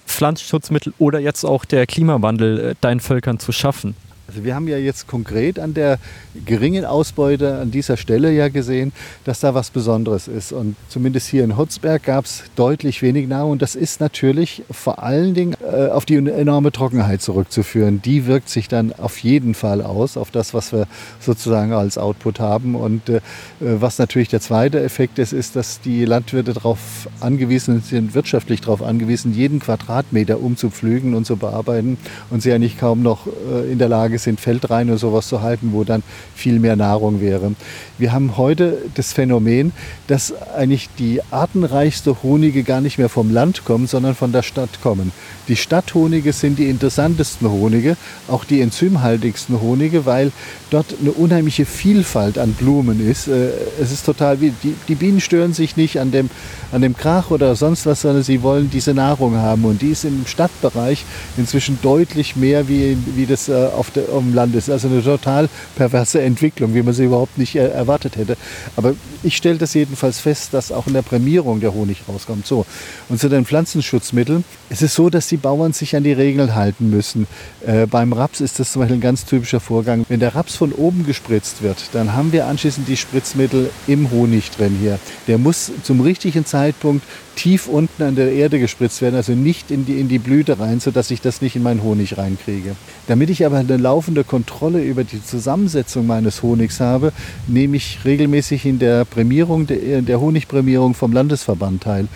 Pflanzenschutzmittel 0.07 0.93
oder 0.99 1.19
jetzt 1.19 1.45
auch 1.45 1.65
der 1.65 1.87
Klimawandel 1.87 2.61
äh, 2.61 2.75
deinen 2.81 3.01
Völkern 3.01 3.39
zu 3.39 3.53
schaffen? 3.53 3.95
Also 4.31 4.45
wir 4.45 4.55
haben 4.55 4.69
ja 4.69 4.79
jetzt 4.79 5.09
konkret 5.09 5.59
an 5.59 5.75
der 5.75 5.99
geringen 6.47 6.85
Ausbeute 6.85 7.59
an 7.59 7.73
dieser 7.73 7.97
Stelle 7.97 8.31
ja 8.31 8.47
gesehen, 8.49 8.93
dass 9.25 9.41
da 9.41 9.55
was 9.55 9.71
Besonderes 9.71 10.29
ist. 10.29 10.53
Und 10.53 10.77
zumindest 10.89 11.27
hier 11.27 11.43
in 11.43 11.57
Hotzberg 11.57 12.05
gab 12.05 12.27
es 12.27 12.45
deutlich 12.55 13.03
wenig 13.03 13.27
Nahrung. 13.27 13.51
Und 13.51 13.63
das 13.63 13.75
ist 13.75 13.99
natürlich 13.99 14.63
vor 14.71 15.03
allen 15.03 15.35
Dingen 15.35 15.57
äh, 15.61 15.89
auf 15.89 16.05
die 16.05 16.15
enorme 16.15 16.71
Trockenheit 16.71 17.23
zurückzuführen. 17.23 18.01
Die 18.03 18.27
wirkt 18.27 18.49
sich 18.49 18.69
dann 18.69 18.93
auf 18.93 19.19
jeden 19.19 19.55
Fall 19.55 19.83
aus, 19.83 20.17
auf 20.17 20.31
das, 20.31 20.55
was 20.55 20.73
wir 20.73 20.87
sozusagen 21.19 21.73
als 21.73 21.99
Output 21.99 22.39
haben. 22.39 22.77
Und 22.77 23.09
äh, 23.09 23.21
was 23.59 23.99
natürlich 23.99 24.29
der 24.29 24.41
zweite 24.41 24.81
Effekt 24.81 25.19
ist, 25.19 25.33
ist, 25.33 25.57
dass 25.57 25.81
die 25.81 26.05
Landwirte 26.05 26.55
darauf 26.55 27.09
angewiesen 27.19 27.81
sind, 27.81 28.15
wirtschaftlich 28.15 28.61
darauf 28.61 28.81
angewiesen, 28.81 29.35
jeden 29.35 29.59
Quadratmeter 29.59 30.39
umzupflügen 30.41 31.15
und 31.15 31.27
zu 31.27 31.37
bearbeiten 31.37 31.99
und 32.31 32.43
sie 32.43 32.53
eigentlich 32.53 32.79
kaum 32.79 33.03
noch 33.03 33.27
äh, 33.27 33.73
in 33.73 33.81
der 33.81 33.89
Lage 33.89 34.20
sind, 34.23 34.41
Feldreine 34.41 34.93
und 34.93 34.99
sowas 34.99 35.29
zu 35.29 35.43
halten, 35.43 35.71
wo 35.73 35.85
dann 35.85 36.03
viel 36.35 36.59
mehr 36.59 36.77
Nahrung 36.77 37.21
wäre. 37.21 37.53
Wir 37.99 38.13
haben 38.13 38.37
heute 38.37 38.79
das 38.95 39.13
Phänomen, 39.13 39.73
dass 40.07 40.33
eigentlich 40.57 40.89
die 40.99 41.21
artenreichste 41.31 42.23
Honige 42.23 42.63
gar 42.63 42.81
nicht 42.81 42.99
mehr 42.99 43.09
vom 43.09 43.31
Land 43.31 43.65
kommen, 43.65 43.87
sondern 43.87 44.15
von 44.15 44.33
der 44.33 44.43
Stadt 44.43 44.81
kommen. 44.83 45.13
Die 45.49 45.57
Stadthonige 45.57 46.33
sind 46.33 46.59
die 46.59 46.71
interessantesten 46.71 47.51
Honige, 47.51 47.97
auch 48.29 48.45
die 48.45 48.61
enzymhaltigsten 48.61 49.61
Honige, 49.61 50.07
weil 50.07 50.33
dort 50.71 50.95
eine 51.01 51.11
unheimliche 51.11 51.67
Vielfalt 51.67 52.39
an 52.39 52.53
Blumen 52.53 53.07
ist. 53.07 53.29
Äh, 53.29 53.51
es 53.81 53.91
ist 53.93 54.07
total 54.07 54.37
die, 54.37 54.53
die 54.89 54.95
Bienen 54.95 55.21
stören 55.21 55.53
sich 55.53 55.77
nicht 55.77 55.99
an 55.99 56.13
dem, 56.13 56.31
an 56.73 56.83
dem 56.83 56.97
Krach 56.97 57.31
oder 57.31 57.57
sonst 57.57 57.87
was, 57.87 58.03
sondern 58.03 58.23
sie 58.23 58.43
wollen 58.43 58.71
diese 58.71 58.95
Nahrung 58.95 59.37
haben. 59.37 59.65
Und 59.65 59.83
die 59.83 59.91
ist 59.91 60.05
im 60.05 60.25
Stadtbereich 60.27 61.05
inzwischen 61.37 61.79
deutlich 61.83 62.37
mehr, 62.37 62.69
wie, 62.69 62.97
wie 63.17 63.27
das 63.27 63.49
äh, 63.49 63.69
auf, 63.77 63.91
der, 63.91 64.10
dem 64.19 64.35
Land 64.35 64.55
ist. 64.55 64.71
Also 64.71 64.89
eine 64.89 65.03
total 65.03 65.49
perverse 65.77 66.21
Entwicklung, 66.21 66.75
wie 66.75 66.83
man 66.83 66.95
sie 66.95 67.05
überhaupt 67.05 67.39
nicht 67.39 67.55
äh, 67.57 67.69
erwartet 67.69 68.17
hätte. 68.17 68.37
Aber 68.77 68.95
ich 69.23 69.37
stelle 69.37 69.59
das 69.59 69.75
jedenfalls 69.75 70.21
fest, 70.21 70.53
dass 70.53 70.73
auch 70.73 70.87
in 70.87 70.93
der 70.93 71.03
Prämierung 71.03 71.61
der 71.61 71.75
Honig 71.75 72.03
rauskommt. 72.09 72.47
So. 72.47 72.67
Und 73.09 73.21
zu 73.21 73.29
den 73.29 73.45
Pflanzenschutzmitteln. 73.45 74.45
Es 74.69 74.83
ist 74.83 74.95
so, 74.95 75.11
dass 75.11 75.29
die 75.29 75.37
Bauern 75.37 75.73
sich 75.73 75.97
an 75.97 76.05
die 76.05 76.13
Regeln 76.13 76.55
halten 76.55 76.91
müssen. 76.91 77.27
Äh, 77.67 77.87
beim 77.87 78.13
Raps 78.13 78.41
ist 78.41 78.59
das 78.59 78.73
zum 78.73 78.81
Beispiel 78.81 78.99
ein 78.99 79.03
ganz 79.03 79.25
typischer 79.25 79.61
Vorgang. 79.61 80.05
Wenn 80.09 80.21
der 80.21 80.35
Raps 80.35 80.57
von 80.57 80.73
oben 80.73 81.05
gespritzt 81.07 81.63
wird, 81.63 81.91
dann 81.93 82.13
haben 82.13 82.33
wir 82.33 82.47
anschließend 82.47 82.89
die 82.89 82.97
Spritzmittel 82.97 83.71
im 83.87 84.11
Honig 84.11 84.51
drin 84.51 84.77
hier. 84.81 84.99
Der 85.27 85.39
muss 85.39 85.71
zum 85.83 86.01
richtigen 86.01 86.45
Zeitpunkt 86.47 87.05
tief 87.37 87.69
unten 87.69 88.03
an 88.03 88.17
der 88.17 88.33
Erde 88.33 88.59
gespritzt 88.59 89.01
werden, 89.01 89.17
also 89.17 89.33
nicht 89.33 89.71
in 89.71 89.87
die, 89.87 89.99
in 89.99 90.09
die 90.09 90.19
Blüte 90.19 90.59
rein, 90.59 90.79
sodass 90.81 91.11
ich 91.11 91.21
das 91.21 91.41
nicht 91.41 91.57
in 91.57 91.63
meinen 91.63 91.83
Honig 91.83 92.19
reinkriege. 92.19 92.77
Damit 93.07 93.31
ich 93.31 93.47
aber 93.47 93.59
eine 93.59 93.77
laufende 93.91 94.23
Kontrolle 94.23 94.85
über 94.85 95.03
die 95.03 95.21
Zusammensetzung 95.23 96.07
meines 96.07 96.45
Honigs 96.45 96.79
habe, 96.79 97.13
nehme 97.49 97.77
ich 97.77 97.99
regelmäßig 98.05 98.65
in 98.65 98.79
der 98.79 99.05
Prämierung, 99.05 99.67
der, 99.67 100.03
der 100.03 100.21
Honigprämierung 100.21 100.95
vom 100.95 101.13
Landesverband 101.13 101.83
teil. 101.83 102.07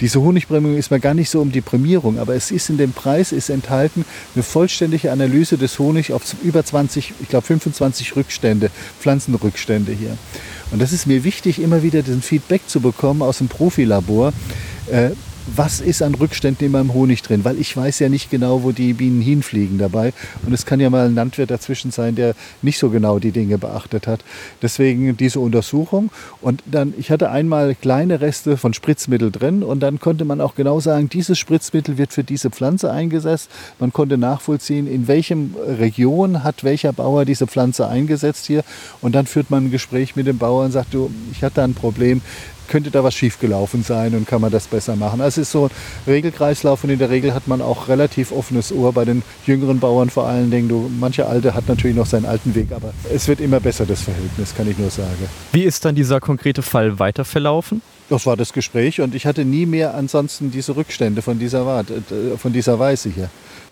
Diese 0.00 0.22
Honigprämierung 0.22 0.78
ist 0.78 0.90
mir 0.90 1.00
gar 1.00 1.12
nicht 1.12 1.28
so 1.28 1.42
um 1.42 1.52
die 1.52 1.60
Prämierung, 1.60 2.18
aber 2.18 2.34
es 2.34 2.50
ist 2.50 2.70
in 2.70 2.78
dem 2.78 2.92
Preis 2.92 3.32
ist 3.32 3.50
enthalten 3.50 4.06
eine 4.34 4.42
vollständige 4.42 5.12
Analyse 5.12 5.58
des 5.58 5.78
Honigs 5.78 6.10
auf 6.10 6.22
über 6.42 6.64
20, 6.64 7.12
ich 7.20 7.28
glaube 7.28 7.46
25 7.46 8.16
Rückstände, 8.16 8.70
Pflanzenrückstände 8.98 9.92
hier. 9.92 10.16
Und 10.70 10.80
das 10.80 10.94
ist 10.94 11.06
mir 11.06 11.24
wichtig, 11.24 11.60
immer 11.60 11.82
wieder 11.82 12.02
den 12.02 12.22
Feedback 12.22 12.62
zu 12.68 12.80
bekommen 12.80 13.20
aus 13.20 13.38
dem 13.38 13.48
Profilabor. 13.48 14.32
Äh, 14.90 15.10
was 15.56 15.80
ist 15.80 16.02
an 16.02 16.14
Rückständen 16.14 16.66
in 16.66 16.72
meinem 16.72 16.94
Honig 16.94 17.22
drin, 17.22 17.44
weil 17.44 17.58
ich 17.58 17.76
weiß 17.76 17.98
ja 18.00 18.08
nicht 18.08 18.30
genau, 18.30 18.62
wo 18.62 18.72
die 18.72 18.92
Bienen 18.92 19.20
hinfliegen 19.20 19.78
dabei. 19.78 20.12
Und 20.44 20.52
es 20.52 20.66
kann 20.66 20.80
ja 20.80 20.90
mal 20.90 21.06
ein 21.06 21.14
Landwirt 21.14 21.50
dazwischen 21.50 21.90
sein, 21.90 22.14
der 22.14 22.34
nicht 22.62 22.78
so 22.78 22.90
genau 22.90 23.18
die 23.18 23.32
Dinge 23.32 23.58
beachtet 23.58 24.06
hat. 24.06 24.20
Deswegen 24.62 25.16
diese 25.16 25.40
Untersuchung. 25.40 26.10
Und 26.40 26.62
dann, 26.66 26.94
ich 26.98 27.10
hatte 27.10 27.30
einmal 27.30 27.74
kleine 27.74 28.20
Reste 28.20 28.56
von 28.56 28.74
Spritzmittel 28.74 29.30
drin 29.30 29.62
und 29.62 29.80
dann 29.80 30.00
konnte 30.00 30.24
man 30.24 30.40
auch 30.40 30.54
genau 30.54 30.80
sagen, 30.80 31.08
dieses 31.08 31.38
Spritzmittel 31.38 31.98
wird 31.98 32.12
für 32.12 32.24
diese 32.24 32.50
Pflanze 32.50 32.90
eingesetzt. 32.90 33.50
Man 33.78 33.92
konnte 33.92 34.18
nachvollziehen, 34.18 34.86
in 34.86 35.08
welchem 35.08 35.54
Region 35.78 36.44
hat 36.44 36.64
welcher 36.64 36.92
Bauer 36.92 37.24
diese 37.24 37.46
Pflanze 37.46 37.88
eingesetzt 37.88 38.46
hier. 38.46 38.64
Und 39.00 39.14
dann 39.14 39.26
führt 39.26 39.50
man 39.50 39.66
ein 39.66 39.70
Gespräch 39.70 40.16
mit 40.16 40.26
dem 40.26 40.38
Bauer 40.38 40.64
und 40.64 40.72
sagt, 40.72 40.94
du, 40.94 41.10
ich 41.32 41.42
hatte 41.42 41.62
ein 41.62 41.74
Problem, 41.74 42.22
könnte 42.68 42.90
da 42.90 43.02
was 43.02 43.14
schiefgelaufen 43.14 43.82
sein 43.82 44.14
und 44.14 44.26
kann 44.26 44.40
man 44.40 44.52
das 44.52 44.66
besser 44.66 44.96
machen. 44.96 45.20
Also 45.20 45.40
es 45.40 45.48
ist 45.48 45.52
so 45.52 45.64
ein 45.66 45.70
Regelkreislauf 46.06 46.84
und 46.84 46.90
in 46.90 46.98
der 46.98 47.10
Regel 47.10 47.34
hat 47.34 47.48
man 47.48 47.60
auch 47.60 47.88
relativ 47.88 48.32
offenes 48.32 48.72
Ohr 48.72 48.92
bei 48.92 49.04
den 49.04 49.22
jüngeren 49.46 49.80
Bauern 49.80 50.10
vor 50.10 50.26
allen 50.26 50.50
Dingen. 50.50 50.68
Du, 50.68 50.90
mancher 51.00 51.28
Alte 51.28 51.54
hat 51.54 51.68
natürlich 51.68 51.96
noch 51.96 52.06
seinen 52.06 52.26
alten 52.26 52.54
Weg, 52.54 52.72
aber 52.72 52.92
es 53.12 53.26
wird 53.28 53.40
immer 53.40 53.60
besser, 53.60 53.86
das 53.86 54.02
Verhältnis, 54.02 54.54
kann 54.54 54.70
ich 54.70 54.78
nur 54.78 54.90
sagen. 54.90 55.28
Wie 55.52 55.64
ist 55.64 55.84
dann 55.84 55.94
dieser 55.94 56.20
konkrete 56.20 56.62
Fall 56.62 56.98
weiter 56.98 57.24
verlaufen? 57.24 57.82
Das 58.08 58.24
war 58.24 58.36
das 58.36 58.52
Gespräch 58.52 59.00
und 59.00 59.14
ich 59.14 59.26
hatte 59.26 59.44
nie 59.44 59.66
mehr 59.66 59.94
ansonsten 59.94 60.50
diese 60.50 60.76
Rückstände 60.76 61.20
von 61.20 61.38
dieser, 61.38 61.66
Wart, 61.66 61.90
äh, 61.90 62.38
von 62.38 62.52
dieser 62.52 62.78
Weise 62.78 63.10
hier. 63.10 63.28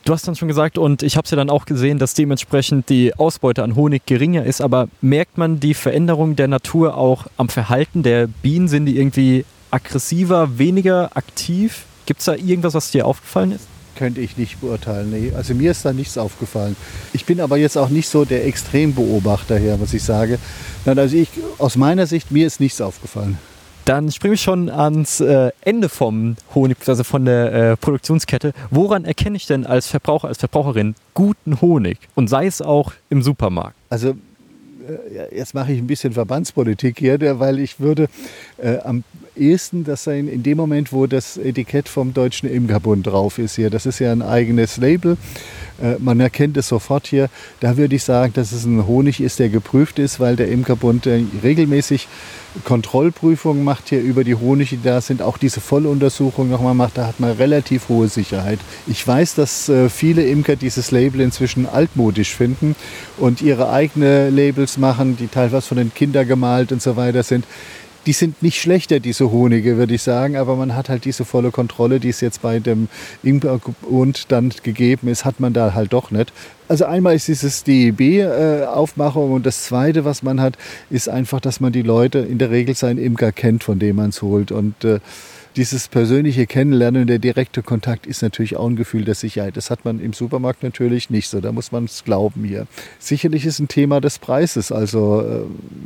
Du 0.07 0.13
hast 0.13 0.29
dann 0.29 0.37
schon 0.37 0.47
gesagt, 0.47 0.79
und 0.79 1.03
ich 1.03 1.17
habe 1.17 1.25
es 1.25 1.33
ja 1.33 1.37
dann 1.37 1.51
auch 1.51 1.65
gesehen, 1.65 1.99
dass 1.99 2.15
dementsprechend 2.15 2.89
die 2.91 3.19
Ausbeute 3.19 3.65
an 3.65 3.75
Honig 3.75 4.07
geringer 4.07 4.45
ist, 4.45 4.61
aber 4.61 4.87
merkt 5.01 5.37
man 5.37 5.59
die 5.59 5.75
Veränderung 5.75 6.37
der 6.37 6.47
Natur 6.47 6.97
auch 6.97 7.27
am 7.37 7.49
Verhalten 7.49 8.05
der 8.05 8.29
Bienen? 8.29 8.69
Sind 8.69 8.87
die 8.87 8.99
irgendwie 8.99 9.45
aggressiver, 9.73 10.61
weniger 10.61 11.11
aktiv? 11.17 11.87
Gibt 12.07 12.21
es 12.21 12.27
da 12.27 12.37
irgendwas, 12.37 12.75
was 12.75 12.93
dir 12.93 13.05
aufgefallen 13.05 13.51
ist? 13.51 13.67
könnte 13.97 14.21
ich 14.21 14.37
nicht 14.37 14.61
beurteilen. 14.61 15.11
Nee. 15.11 15.33
Also 15.35 15.55
mir 15.55 15.71
ist 15.71 15.85
da 15.85 15.93
nichts 15.93 16.19
aufgefallen. 16.19 16.77
Ich 17.15 17.25
bin 17.25 17.41
aber 17.41 17.57
jetzt 17.57 17.79
auch 17.79 17.89
nicht 17.89 18.11
so 18.11 18.27
der 18.27 18.47
Extrembeobachter 18.47 19.57
her, 19.57 19.81
was 19.81 19.95
ich 19.95 20.05
sage. 20.05 20.39
Also 20.85 21.17
ich, 21.17 21.31
aus 21.57 21.77
meiner 21.77 22.07
Sicht, 22.07 22.31
mir 22.31 22.47
ist 22.47 22.61
nichts 22.61 22.83
aufgefallen. 22.83 23.39
Dann 23.87 24.11
springen 24.11 24.33
wir 24.33 24.39
schon 24.39 24.69
ans 24.69 25.21
äh, 25.21 25.53
Ende 25.61 25.89
vom 25.89 26.37
Honig, 26.57 26.77
also 26.89 27.05
von 27.05 27.25
der 27.25 27.53
äh, 27.53 27.77
Produktionskette. 27.77 28.53
Woran 28.73 29.05
erkenne 29.05 29.37
ich 29.37 29.47
denn 29.47 29.65
als 29.65 29.87
Verbraucher, 29.87 30.27
als 30.27 30.39
Verbraucherin 30.39 30.97
guten 31.15 31.61
Honig? 31.61 31.99
Und 32.17 32.27
sei 32.27 32.47
es 32.47 32.61
auch 32.61 32.93
im 33.11 33.23
Supermarkt? 33.23 33.77
Also 33.89 34.09
äh, 34.09 35.37
jetzt 35.37 35.55
mache 35.55 35.73
ich 35.73 35.79
ein 35.79 35.87
bisschen 35.87 36.13
Verbandspolitik 36.13 36.99
hier, 36.99 37.39
weil 37.39 37.61
ich 37.61 37.79
würde 37.79 38.09
äh, 38.59 38.79
am 38.79 39.05
ehesten 39.39 39.85
das 39.85 40.05
sein 40.05 40.29
in 40.29 40.43
dem 40.43 40.57
Moment, 40.57 40.93
wo 40.93 41.07
das 41.07 41.37
Etikett 41.37 41.89
vom 41.89 42.15
Deutschen 42.15 42.49
Imkerbund 42.49 43.07
drauf 43.07 43.39
ist 43.39 43.57
hier. 43.57 43.71
Das 43.71 43.87
ist 43.87 43.99
ja 43.99 44.13
ein 44.13 44.23
eigenes 44.23 44.77
Label. 44.77 45.17
Äh, 45.81 45.97
man 45.99 46.21
erkennt 46.21 46.57
es 46.57 46.69
sofort 46.69 47.07
hier. 47.07 47.29
Da 47.61 47.77
würde 47.77 47.97
ich 47.97 48.05
sagen, 48.05 48.33
dass 48.35 48.53
es 48.53 48.65
ein 48.65 48.87
Honig 48.87 49.21
ist, 49.21 49.39
der 49.39 49.49
geprüft 49.49 49.99
ist, 49.99 50.21
weil 50.21 50.37
der 50.37 50.49
Imkerbund 50.49 51.07
äh, 51.07 51.23
regelmäßig 51.43 52.09
Kontrollprüfungen 52.65 53.63
macht 53.65 53.91
hier 53.91 54.01
über 54.01 54.25
die 54.25 54.35
Honige, 54.35 54.77
die 54.77 54.83
da 54.83 55.01
sind. 55.01 55.21
Auch 55.21 55.37
diese 55.37 55.61
Volluntersuchung 55.61 56.49
nochmal 56.49 56.75
macht, 56.75 56.97
da 56.97 57.07
hat 57.07 57.21
man 57.21 57.33
relativ 57.33 57.89
hohe 57.89 58.09
Sicherheit. 58.09 58.59
Ich 58.87 59.07
weiß, 59.07 59.35
dass 59.35 59.69
äh, 59.69 59.89
viele 59.91 60.25
Imker 60.27 60.57
dieses 60.57 60.91
Label 60.91 61.21
inzwischen 61.21 61.67
altmodisch 61.67 62.35
finden 62.35 62.75
und 63.19 63.43
ihre 63.43 63.71
eigene 63.71 64.31
Labels 64.31 64.79
machen, 64.79 65.17
die 65.17 65.29
teilweise 65.29 65.67
von 65.67 65.77
den 65.77 65.93
Kindern 65.93 66.27
gemalt 66.27 66.73
und 66.73 66.81
so 66.81 66.97
weiter 66.97 67.23
sind 67.23 67.45
die 68.07 68.13
sind 68.13 68.43
nicht 68.43 68.61
schlechter, 68.61 69.01
diese 69.01 69.31
Honige, 69.33 69.77
würde 69.77 69.95
ich 69.95 70.03
sagen, 70.03 70.37
aber 70.37 70.57
man 70.57 70.77
hat 70.77 70.89
halt 70.89 71.05
diese 71.05 71.25
volle 71.25 71.51
Kontrolle, 71.51 71.99
die 71.99 72.09
es 72.09 72.21
jetzt 72.21 72.41
bei 72.41 72.61
dem 72.61 72.89
Imkerbund 73.23 74.27
dann 74.29 74.53
gegeben 74.63 75.09
ist, 75.09 75.25
hat 75.25 75.41
man 75.41 75.53
da 75.53 75.75
halt 75.75 75.93
doch 75.93 76.13
nicht. 76.13 76.33
Also 76.69 76.85
einmal 76.85 77.15
ist 77.15 77.29
dieses 77.29 77.65
DEB-Aufmachung 77.65 79.33
und 79.33 79.47
das 79.47 79.65
Zweite, 79.65 80.05
was 80.05 80.23
man 80.23 80.41
hat, 80.41 80.57
ist 80.89 81.09
einfach, 81.09 81.41
dass 81.41 81.61
man 81.61 81.73
die 81.73 81.83
Leute 81.83 82.21
in 82.21 82.39
der 82.39 82.51
Regel 82.51 82.75
seinen 82.75 82.99
Imker 82.99 83.33
kennt, 83.33 83.65
von 83.65 83.79
dem 83.79 83.97
man 83.97 84.11
es 84.11 84.23
holt 84.23 84.53
und 84.53 84.85
äh, 84.85 85.01
dieses 85.57 85.89
persönliche 85.89 86.47
Kennenlernen 86.47 87.03
und 87.03 87.07
der 87.09 87.19
direkte 87.19 87.63
Kontakt 87.63 88.07
ist 88.07 88.21
natürlich 88.21 88.57
auch 88.57 88.69
ein 88.69 88.77
Gefühl 88.77 89.05
der 89.05 89.15
Sicherheit. 89.15 89.57
Das 89.57 89.71
hat 89.71 89.87
man 89.87 90.01
im 90.01 90.13
Supermarkt 90.13 90.63
natürlich 90.63 91.09
nicht 91.09 91.29
so. 91.29 91.41
Da 91.41 91.51
muss 91.51 91.73
man 91.73 91.85
es 91.85 92.05
glauben 92.05 92.45
hier. 92.45 92.67
Sicherlich 92.99 93.47
ist 93.47 93.59
ein 93.59 93.69
Thema 93.69 94.03
des 94.03 94.19
Preises. 94.19 94.71
Also, 94.71 95.23
äh, 95.23 95.41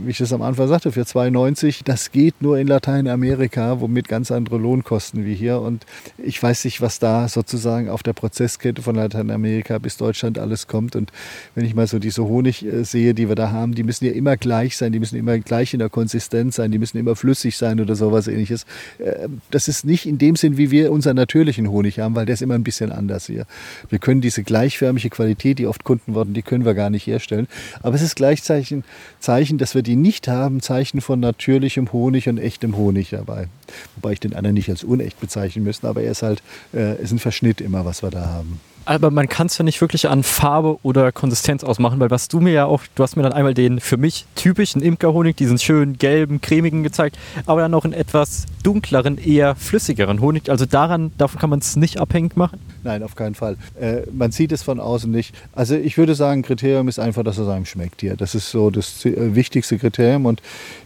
wie 0.04 0.10
ich 0.10 0.20
es 0.20 0.32
am 0.32 0.42
Anfang 0.42 0.66
sagte, 0.66 0.90
für 0.90 1.02
2,90, 1.02 1.82
das 1.84 2.10
geht 2.10 2.42
nur 2.42 2.58
in 2.58 2.66
Lateinamerika, 2.66 3.80
womit 3.80 4.08
ganz 4.08 4.32
andere 4.32 4.58
Lohnkosten 4.58 5.24
wie 5.24 5.34
hier. 5.34 5.60
Und 5.60 5.86
ich 6.18 6.42
weiß 6.42 6.64
nicht, 6.64 6.80
was 6.80 6.98
da 6.98 7.28
sozusagen 7.28 7.88
auf 7.88 8.02
der 8.02 8.12
Prozesskette 8.12 8.82
von 8.82 8.96
Lateinamerika 8.96 9.78
bis 9.78 9.96
Deutschland 9.96 10.38
alles 10.38 10.66
kommt. 10.66 10.96
Und 10.96 11.12
wenn 11.54 11.64
ich 11.64 11.76
mal 11.76 11.86
so 11.86 12.00
diese 12.00 12.24
Honig 12.24 12.66
äh, 12.66 12.84
sehe, 12.84 13.14
die 13.14 13.28
wir 13.28 13.36
da 13.36 13.52
haben, 13.52 13.76
die 13.76 13.84
müssen 13.84 14.04
ja 14.04 14.12
immer 14.12 14.36
gleich 14.36 14.76
sein, 14.76 14.90
die 14.90 14.98
müssen 14.98 15.16
immer 15.16 15.38
gleich 15.38 15.74
in 15.74 15.78
der 15.78 15.90
Konsistenz 15.90 16.56
sein, 16.56 16.72
die 16.72 16.78
müssen 16.78 16.98
immer 16.98 17.14
flüssig 17.14 17.56
sein 17.56 17.80
oder 17.80 17.94
sowas 17.94 18.26
ähnliches. 18.26 18.66
Äh, 18.98 19.28
das 19.60 19.68
ist 19.68 19.84
nicht 19.84 20.06
in 20.06 20.16
dem 20.16 20.36
Sinn, 20.36 20.56
wie 20.56 20.70
wir 20.70 20.90
unseren 20.90 21.16
natürlichen 21.16 21.70
Honig 21.70 21.98
haben, 21.98 22.14
weil 22.14 22.24
der 22.24 22.32
ist 22.32 22.40
immer 22.40 22.54
ein 22.54 22.64
bisschen 22.64 22.92
anders 22.92 23.26
hier. 23.26 23.44
Wir 23.90 23.98
können 23.98 24.22
diese 24.22 24.42
gleichförmige 24.42 25.10
Qualität, 25.10 25.58
die 25.58 25.66
oft 25.66 25.84
Kunden 25.84 26.14
worden, 26.14 26.32
die 26.32 26.40
können 26.40 26.64
wir 26.64 26.72
gar 26.72 26.88
nicht 26.88 27.06
herstellen. 27.06 27.46
Aber 27.82 27.94
es 27.94 28.00
ist 28.00 28.16
gleichzeitig 28.16 28.70
ein 28.70 28.84
Zeichen, 29.18 29.58
dass 29.58 29.74
wir 29.74 29.82
die 29.82 29.96
nicht 29.96 30.28
haben, 30.28 30.62
Zeichen 30.62 31.02
von 31.02 31.20
natürlichem 31.20 31.92
Honig 31.92 32.26
und 32.26 32.38
echtem 32.38 32.74
Honig 32.74 33.10
dabei. 33.10 33.48
Wobei 33.96 34.12
ich 34.12 34.20
den 34.20 34.34
anderen 34.34 34.54
nicht 34.54 34.70
als 34.70 34.82
unecht 34.82 35.20
bezeichnen 35.20 35.62
müsste, 35.62 35.88
aber 35.88 36.02
er 36.02 36.12
ist 36.12 36.22
halt, 36.22 36.42
äh, 36.72 37.00
ist 37.02 37.12
ein 37.12 37.18
Verschnitt 37.18 37.60
immer, 37.60 37.84
was 37.84 38.02
wir 38.02 38.10
da 38.10 38.30
haben 38.30 38.60
aber 38.84 39.10
man 39.10 39.28
kann 39.28 39.46
es 39.46 39.58
ja 39.58 39.64
nicht 39.64 39.80
wirklich 39.80 40.08
an 40.08 40.22
Farbe 40.22 40.78
oder 40.82 41.12
Konsistenz 41.12 41.64
ausmachen, 41.64 42.00
weil 42.00 42.10
was 42.10 42.28
du 42.28 42.40
mir 42.40 42.52
ja 42.52 42.64
auch, 42.66 42.82
du 42.94 43.02
hast 43.02 43.16
mir 43.16 43.22
dann 43.22 43.32
einmal 43.32 43.54
den 43.54 43.80
für 43.80 43.96
mich 43.96 44.26
typischen 44.34 44.82
Imkerhonig, 44.82 45.36
diesen 45.36 45.58
schönen 45.58 45.98
gelben, 45.98 46.40
cremigen 46.40 46.82
gezeigt, 46.82 47.18
aber 47.46 47.60
dann 47.60 47.74
auch 47.74 47.84
einen 47.84 47.92
etwas 47.92 48.46
dunkleren, 48.62 49.18
eher 49.18 49.54
flüssigeren 49.54 50.20
Honig. 50.20 50.50
Also 50.50 50.66
daran, 50.66 51.12
davon 51.18 51.40
kann 51.40 51.50
man 51.50 51.60
es 51.60 51.76
nicht 51.76 51.98
abhängig 51.98 52.36
machen? 52.36 52.58
Nein, 52.82 53.02
auf 53.02 53.14
keinen 53.14 53.34
Fall. 53.34 53.56
Äh, 53.80 54.02
man 54.12 54.32
sieht 54.32 54.52
es 54.52 54.62
von 54.62 54.80
außen 54.80 55.10
nicht. 55.10 55.34
Also 55.52 55.74
ich 55.74 55.96
würde 55.98 56.14
sagen, 56.14 56.42
Kriterium 56.42 56.88
ist 56.88 56.98
einfach, 56.98 57.22
dass 57.22 57.38
es 57.38 57.48
einem 57.48 57.66
schmeckt 57.66 58.00
hier. 58.00 58.16
Das 58.16 58.34
ist 58.34 58.50
so 58.50 58.70
das 58.70 59.04
äh, 59.04 59.34
wichtigste 59.34 59.78
Kriterium 59.78 60.26
und 60.26 60.42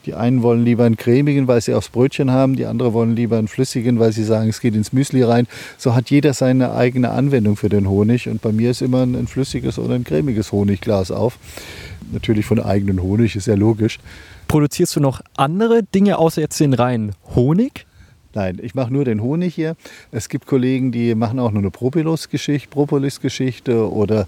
die 0.07 0.15
einen 0.15 0.43
wollen 0.43 0.65
lieber 0.65 0.85
einen 0.85 0.97
cremigen, 0.97 1.49
weil 1.49 1.61
sie 1.61 1.75
aufs 1.75 1.89
Brötchen 1.89 2.31
haben, 2.31 2.57
die 2.57 2.67
anderen 2.67 2.93
wollen 2.93 3.17
lieber 3.17 3.39
einen 3.39 3.49
flüssigen, 3.49 3.99
weil 3.99 4.13
sie 4.13 4.25
sagen, 4.25 4.49
es 4.49 4.61
geht 4.61 4.75
ins 4.75 4.93
Müsli 4.93 5.23
rein. 5.23 5.47
So 5.79 5.95
hat 5.95 6.11
jeder 6.11 6.35
seine 6.35 6.75
eigene 6.75 7.11
Anwendung 7.11 7.57
für 7.57 7.69
den 7.69 7.84
Honig 7.89 8.29
und 8.29 8.43
bei 8.43 8.53
mir 8.53 8.71
ist 8.71 8.83
immer 8.83 9.03
ein, 9.03 9.15
ein 9.15 9.27
flüssiges 9.27 9.79
oder 9.79 9.95
ein 9.95 10.05
cremiges 10.05 10.53
Honigglas 10.53 11.11
auf. 11.11 11.39
Natürlich 12.13 12.47
von 12.47 12.61
eigenen 12.61 13.03
Honig, 13.03 13.37
ist 13.37 13.47
ja 13.47 13.55
logisch. 13.55 13.99
Produzierst 14.49 14.97
du 14.97 15.01
noch 15.01 15.21
andere 15.37 15.83
Dinge 15.83 16.19
außer 16.19 16.41
jetzt 16.41 16.61
den 16.61 16.75
reinen 16.75 17.13
Honig? 17.35 17.87
Nein, 18.35 18.59
ich 18.61 18.75
mache 18.75 18.93
nur 18.93 19.05
den 19.05 19.23
Honig 19.23 19.55
hier. 19.55 19.77
Es 20.11 20.29
gibt 20.29 20.47
Kollegen, 20.47 20.91
die 20.91 21.15
machen 21.15 21.39
auch 21.39 21.53
nur 21.53 21.61
eine 21.61 21.71
Propolis-Geschichte 21.71 22.69
Propolis 22.69 23.21
oder 23.69 24.27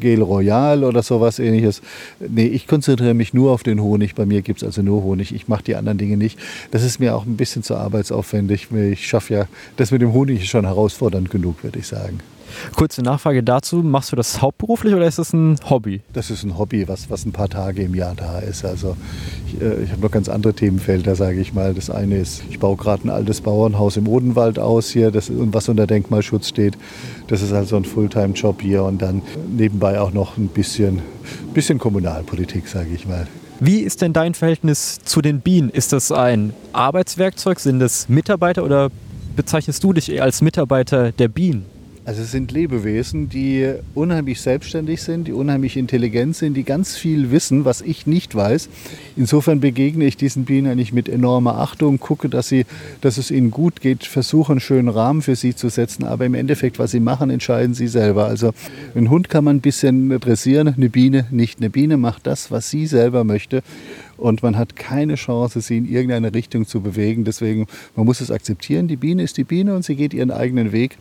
Gel 0.00 0.22
Royal 0.22 0.84
oder 0.84 1.02
sowas 1.02 1.38
ähnliches. 1.38 1.82
Nee, 2.18 2.46
ich 2.46 2.66
konzentriere 2.66 3.12
mich 3.12 3.34
nur 3.34 3.52
auf 3.52 3.62
den 3.62 3.82
Honig. 3.82 4.14
Bei 4.14 4.24
mir 4.24 4.40
gibt 4.40 4.62
es 4.62 4.64
also 4.66 4.80
nur 4.80 5.02
Honig. 5.02 5.34
Ich 5.34 5.48
mache 5.48 5.64
die 5.64 5.76
anderen 5.76 5.98
Dinge 5.98 6.16
nicht. 6.16 6.38
Das 6.70 6.82
ist 6.82 6.98
mir 6.98 7.14
auch 7.14 7.26
ein 7.26 7.36
bisschen 7.36 7.62
zu 7.62 7.76
arbeitsaufwendig. 7.76 8.68
Ich 8.72 9.06
schaffe 9.06 9.34
ja, 9.34 9.46
das 9.76 9.90
mit 9.90 10.00
dem 10.00 10.14
Honig 10.14 10.48
schon 10.48 10.64
herausfordernd 10.64 11.30
genug, 11.30 11.62
würde 11.62 11.78
ich 11.78 11.86
sagen. 11.86 12.20
Kurze 12.74 13.02
Nachfrage 13.02 13.42
dazu, 13.42 13.76
machst 13.76 14.12
du 14.12 14.16
das 14.16 14.40
hauptberuflich 14.42 14.94
oder 14.94 15.06
ist 15.06 15.18
das 15.18 15.32
ein 15.32 15.56
Hobby? 15.68 16.02
Das 16.12 16.30
ist 16.30 16.44
ein 16.44 16.58
Hobby, 16.58 16.88
was, 16.88 17.10
was 17.10 17.24
ein 17.24 17.32
paar 17.32 17.48
Tage 17.48 17.82
im 17.82 17.94
Jahr 17.94 18.14
da 18.14 18.38
ist. 18.38 18.64
Also 18.64 18.96
ich, 19.46 19.60
äh, 19.60 19.82
ich 19.82 19.92
habe 19.92 20.02
noch 20.02 20.10
ganz 20.10 20.28
andere 20.28 20.54
Themenfelder, 20.54 21.14
sage 21.16 21.40
ich 21.40 21.54
mal. 21.54 21.74
Das 21.74 21.90
eine 21.90 22.16
ist, 22.18 22.42
ich 22.50 22.58
baue 22.58 22.76
gerade 22.76 23.06
ein 23.06 23.10
altes 23.10 23.40
Bauernhaus 23.40 23.96
im 23.96 24.08
Odenwald 24.08 24.58
aus 24.58 24.90
hier, 24.90 25.10
das, 25.10 25.30
was 25.30 25.68
unter 25.68 25.86
Denkmalschutz 25.86 26.48
steht. 26.48 26.76
Das 27.28 27.42
ist 27.42 27.52
also 27.52 27.76
ein 27.76 27.84
Fulltime-Job 27.84 28.62
hier 28.62 28.84
und 28.84 29.02
dann 29.02 29.22
nebenbei 29.48 30.00
auch 30.00 30.12
noch 30.12 30.36
ein 30.36 30.48
bisschen, 30.48 31.02
bisschen 31.54 31.78
Kommunalpolitik, 31.78 32.68
sage 32.68 32.90
ich 32.94 33.06
mal. 33.06 33.26
Wie 33.58 33.80
ist 33.80 34.02
denn 34.02 34.12
dein 34.12 34.34
Verhältnis 34.34 34.98
zu 35.02 35.22
den 35.22 35.40
Bienen? 35.40 35.70
Ist 35.70 35.94
das 35.94 36.12
ein 36.12 36.52
Arbeitswerkzeug? 36.74 37.58
Sind 37.58 37.80
es 37.80 38.06
Mitarbeiter 38.08 38.62
oder 38.62 38.90
bezeichnest 39.34 39.82
du 39.82 39.94
dich 39.94 40.12
eher 40.12 40.24
als 40.24 40.42
Mitarbeiter 40.42 41.12
der 41.12 41.28
Bienen? 41.28 41.64
Also 42.06 42.22
es 42.22 42.30
sind 42.30 42.52
Lebewesen, 42.52 43.28
die 43.28 43.68
unheimlich 43.96 44.40
selbstständig 44.40 45.02
sind, 45.02 45.26
die 45.26 45.32
unheimlich 45.32 45.76
intelligent 45.76 46.36
sind, 46.36 46.54
die 46.54 46.62
ganz 46.62 46.96
viel 46.96 47.32
wissen, 47.32 47.64
was 47.64 47.80
ich 47.80 48.06
nicht 48.06 48.32
weiß. 48.32 48.68
Insofern 49.16 49.58
begegne 49.58 50.04
ich 50.04 50.16
diesen 50.16 50.44
Bienen 50.44 50.70
eigentlich 50.70 50.92
mit 50.92 51.08
enormer 51.08 51.58
Achtung, 51.58 51.98
gucke, 51.98 52.28
dass, 52.28 52.48
sie, 52.48 52.64
dass 53.00 53.18
es 53.18 53.32
ihnen 53.32 53.50
gut 53.50 53.80
geht, 53.80 54.04
versuche 54.04 54.52
einen 54.52 54.60
schönen 54.60 54.88
Rahmen 54.88 55.20
für 55.20 55.34
sie 55.34 55.56
zu 55.56 55.68
setzen. 55.68 56.04
Aber 56.04 56.24
im 56.24 56.34
Endeffekt, 56.34 56.78
was 56.78 56.92
sie 56.92 57.00
machen, 57.00 57.28
entscheiden 57.28 57.74
sie 57.74 57.88
selber. 57.88 58.26
Also 58.26 58.52
einen 58.94 59.10
Hund 59.10 59.28
kann 59.28 59.42
man 59.42 59.56
ein 59.56 59.60
bisschen 59.60 60.08
dressieren, 60.20 60.68
eine 60.68 60.88
Biene 60.88 61.26
nicht. 61.32 61.58
Eine 61.58 61.70
Biene 61.70 61.96
macht 61.96 62.28
das, 62.28 62.52
was 62.52 62.70
sie 62.70 62.86
selber 62.86 63.24
möchte 63.24 63.64
und 64.16 64.44
man 64.44 64.56
hat 64.56 64.76
keine 64.76 65.16
Chance, 65.16 65.60
sie 65.60 65.78
in 65.78 65.88
irgendeine 65.88 66.32
Richtung 66.32 66.66
zu 66.66 66.80
bewegen. 66.80 67.24
Deswegen, 67.24 67.66
man 67.96 68.06
muss 68.06 68.20
es 68.20 68.30
akzeptieren. 68.30 68.86
Die 68.86 68.96
Biene 68.96 69.24
ist 69.24 69.36
die 69.36 69.44
Biene 69.44 69.74
und 69.74 69.84
sie 69.84 69.96
geht 69.96 70.14
ihren 70.14 70.30
eigenen 70.30 70.70
Weg 70.70 70.98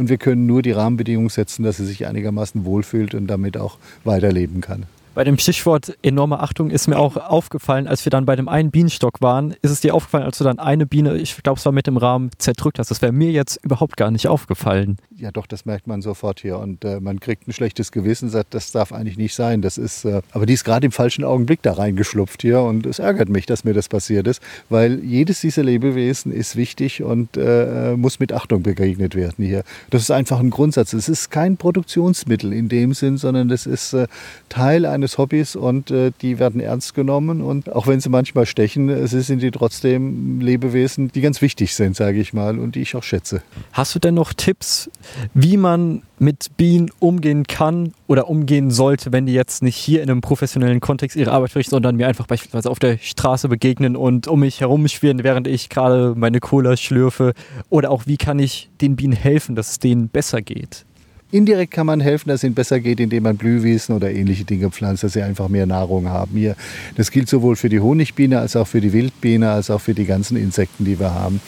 und 0.00 0.08
wir 0.08 0.16
können 0.16 0.46
nur 0.46 0.62
die 0.62 0.72
Rahmenbedingungen 0.72 1.28
setzen, 1.28 1.62
dass 1.62 1.76
sie 1.76 1.84
sich 1.84 2.06
einigermaßen 2.06 2.64
wohlfühlt 2.64 3.14
und 3.14 3.26
damit 3.26 3.58
auch 3.58 3.76
weiterleben 4.02 4.62
kann. 4.62 4.86
Bei 5.12 5.24
dem 5.24 5.38
Stichwort 5.38 5.96
enorme 6.02 6.38
Achtung 6.38 6.70
ist 6.70 6.86
mir 6.86 6.96
auch 6.96 7.16
aufgefallen, 7.16 7.88
als 7.88 8.06
wir 8.06 8.10
dann 8.10 8.26
bei 8.26 8.36
dem 8.36 8.48
einen 8.48 8.70
Bienenstock 8.70 9.20
waren, 9.20 9.56
ist 9.60 9.72
es 9.72 9.80
dir 9.80 9.92
aufgefallen, 9.92 10.24
als 10.24 10.38
du 10.38 10.44
dann 10.44 10.60
eine 10.60 10.86
Biene, 10.86 11.16
ich 11.16 11.42
glaube 11.42 11.58
es 11.58 11.64
war 11.64 11.72
mit 11.72 11.88
dem 11.88 11.96
Rahmen, 11.96 12.30
zerdrückt 12.38 12.78
hast. 12.78 12.92
Das 12.92 13.02
wäre 13.02 13.12
mir 13.12 13.32
jetzt 13.32 13.58
überhaupt 13.64 13.96
gar 13.96 14.12
nicht 14.12 14.28
aufgefallen. 14.28 14.98
Ja 15.16 15.32
doch, 15.32 15.46
das 15.46 15.66
merkt 15.66 15.86
man 15.86 16.00
sofort 16.00 16.40
hier 16.40 16.58
und 16.58 16.84
äh, 16.84 17.00
man 17.00 17.18
kriegt 17.20 17.48
ein 17.48 17.52
schlechtes 17.52 17.92
Gewissen, 17.92 18.30
sagt, 18.30 18.54
das 18.54 18.70
darf 18.70 18.92
eigentlich 18.92 19.18
nicht 19.18 19.34
sein. 19.34 19.62
Das 19.62 19.78
ist, 19.78 20.04
äh, 20.04 20.22
aber 20.30 20.46
die 20.46 20.54
ist 20.54 20.64
gerade 20.64 20.86
im 20.86 20.92
falschen 20.92 21.24
Augenblick 21.24 21.60
da 21.60 21.72
reingeschlupft 21.72 22.42
hier 22.42 22.62
und 22.62 22.86
es 22.86 23.00
ärgert 23.00 23.28
mich, 23.28 23.46
dass 23.46 23.64
mir 23.64 23.74
das 23.74 23.88
passiert 23.88 24.28
ist, 24.28 24.40
weil 24.68 25.00
jedes 25.04 25.40
dieser 25.40 25.64
Lebewesen 25.64 26.32
ist 26.32 26.54
wichtig 26.54 27.02
und 27.02 27.36
äh, 27.36 27.96
muss 27.96 28.20
mit 28.20 28.32
Achtung 28.32 28.62
begegnet 28.62 29.16
werden 29.16 29.44
hier. 29.44 29.64
Das 29.90 30.02
ist 30.02 30.10
einfach 30.12 30.38
ein 30.38 30.50
Grundsatz. 30.50 30.92
Es 30.92 31.08
ist 31.08 31.30
kein 31.30 31.56
Produktionsmittel 31.56 32.52
in 32.52 32.68
dem 32.68 32.94
Sinn, 32.94 33.18
sondern 33.18 33.48
das 33.48 33.66
ist 33.66 33.92
äh, 33.92 34.06
Teil 34.48 34.86
eines 34.86 35.09
meines 35.10 35.18
Hobbys 35.18 35.56
und 35.56 35.90
äh, 35.90 36.12
die 36.22 36.38
werden 36.38 36.60
ernst 36.60 36.94
genommen. 36.94 37.42
Und 37.42 37.72
auch 37.72 37.86
wenn 37.86 38.00
sie 38.00 38.08
manchmal 38.08 38.46
stechen, 38.46 38.88
äh, 38.88 39.06
sind 39.06 39.42
die 39.42 39.50
trotzdem 39.50 40.40
Lebewesen, 40.40 41.10
die 41.12 41.20
ganz 41.20 41.42
wichtig 41.42 41.74
sind, 41.74 41.96
sage 41.96 42.20
ich 42.20 42.32
mal, 42.32 42.58
und 42.58 42.74
die 42.74 42.82
ich 42.82 42.96
auch 42.96 43.02
schätze. 43.02 43.42
Hast 43.72 43.94
du 43.94 43.98
denn 43.98 44.14
noch 44.14 44.32
Tipps, 44.32 44.90
wie 45.34 45.56
man 45.56 46.02
mit 46.18 46.56
Bienen 46.56 46.90
umgehen 46.98 47.44
kann 47.44 47.92
oder 48.06 48.28
umgehen 48.28 48.70
sollte, 48.70 49.10
wenn 49.10 49.26
die 49.26 49.32
jetzt 49.32 49.62
nicht 49.62 49.76
hier 49.76 50.02
in 50.02 50.10
einem 50.10 50.20
professionellen 50.20 50.80
Kontext 50.80 51.16
ihre 51.16 51.32
Arbeit 51.32 51.52
verrichten, 51.52 51.70
sondern 51.70 51.96
mir 51.96 52.06
einfach 52.06 52.26
beispielsweise 52.26 52.70
auf 52.70 52.78
der 52.78 52.98
Straße 52.98 53.48
begegnen 53.48 53.96
und 53.96 54.28
um 54.28 54.40
mich 54.40 54.60
herumschwirren, 54.60 55.24
während 55.24 55.48
ich 55.48 55.70
gerade 55.70 56.14
meine 56.16 56.40
Cola 56.40 56.76
schlürfe? 56.76 57.32
Oder 57.70 57.90
auch, 57.90 58.06
wie 58.06 58.18
kann 58.18 58.38
ich 58.38 58.68
den 58.80 58.96
Bienen 58.96 59.14
helfen, 59.14 59.54
dass 59.54 59.70
es 59.70 59.78
denen 59.78 60.08
besser 60.08 60.42
geht? 60.42 60.84
Indirekt 61.32 61.72
kann 61.72 61.86
man 61.86 62.00
helfen, 62.00 62.28
dass 62.28 62.40
es 62.40 62.44
ihnen 62.44 62.54
besser 62.54 62.80
geht, 62.80 62.98
indem 62.98 63.22
man 63.22 63.36
Blühwiesen 63.36 63.94
oder 63.94 64.10
ähnliche 64.10 64.44
Dinge 64.44 64.70
pflanzt, 64.70 65.04
dass 65.04 65.12
sie 65.12 65.22
einfach 65.22 65.48
mehr 65.48 65.66
Nahrung 65.66 66.08
haben. 66.08 66.36
Hier, 66.36 66.56
das 66.96 67.10
gilt 67.10 67.28
sowohl 67.28 67.54
für 67.54 67.68
die 67.68 67.78
Honigbiene 67.78 68.40
als 68.40 68.56
auch 68.56 68.66
für 68.66 68.80
die 68.80 68.92
Wildbiene, 68.92 69.50
als 69.50 69.70
auch 69.70 69.80
für 69.80 69.94
die 69.94 70.06
ganzen 70.06 70.36
Insekten, 70.36 70.84
die 70.84 70.98
wir 70.98 71.14
haben. 71.14 71.40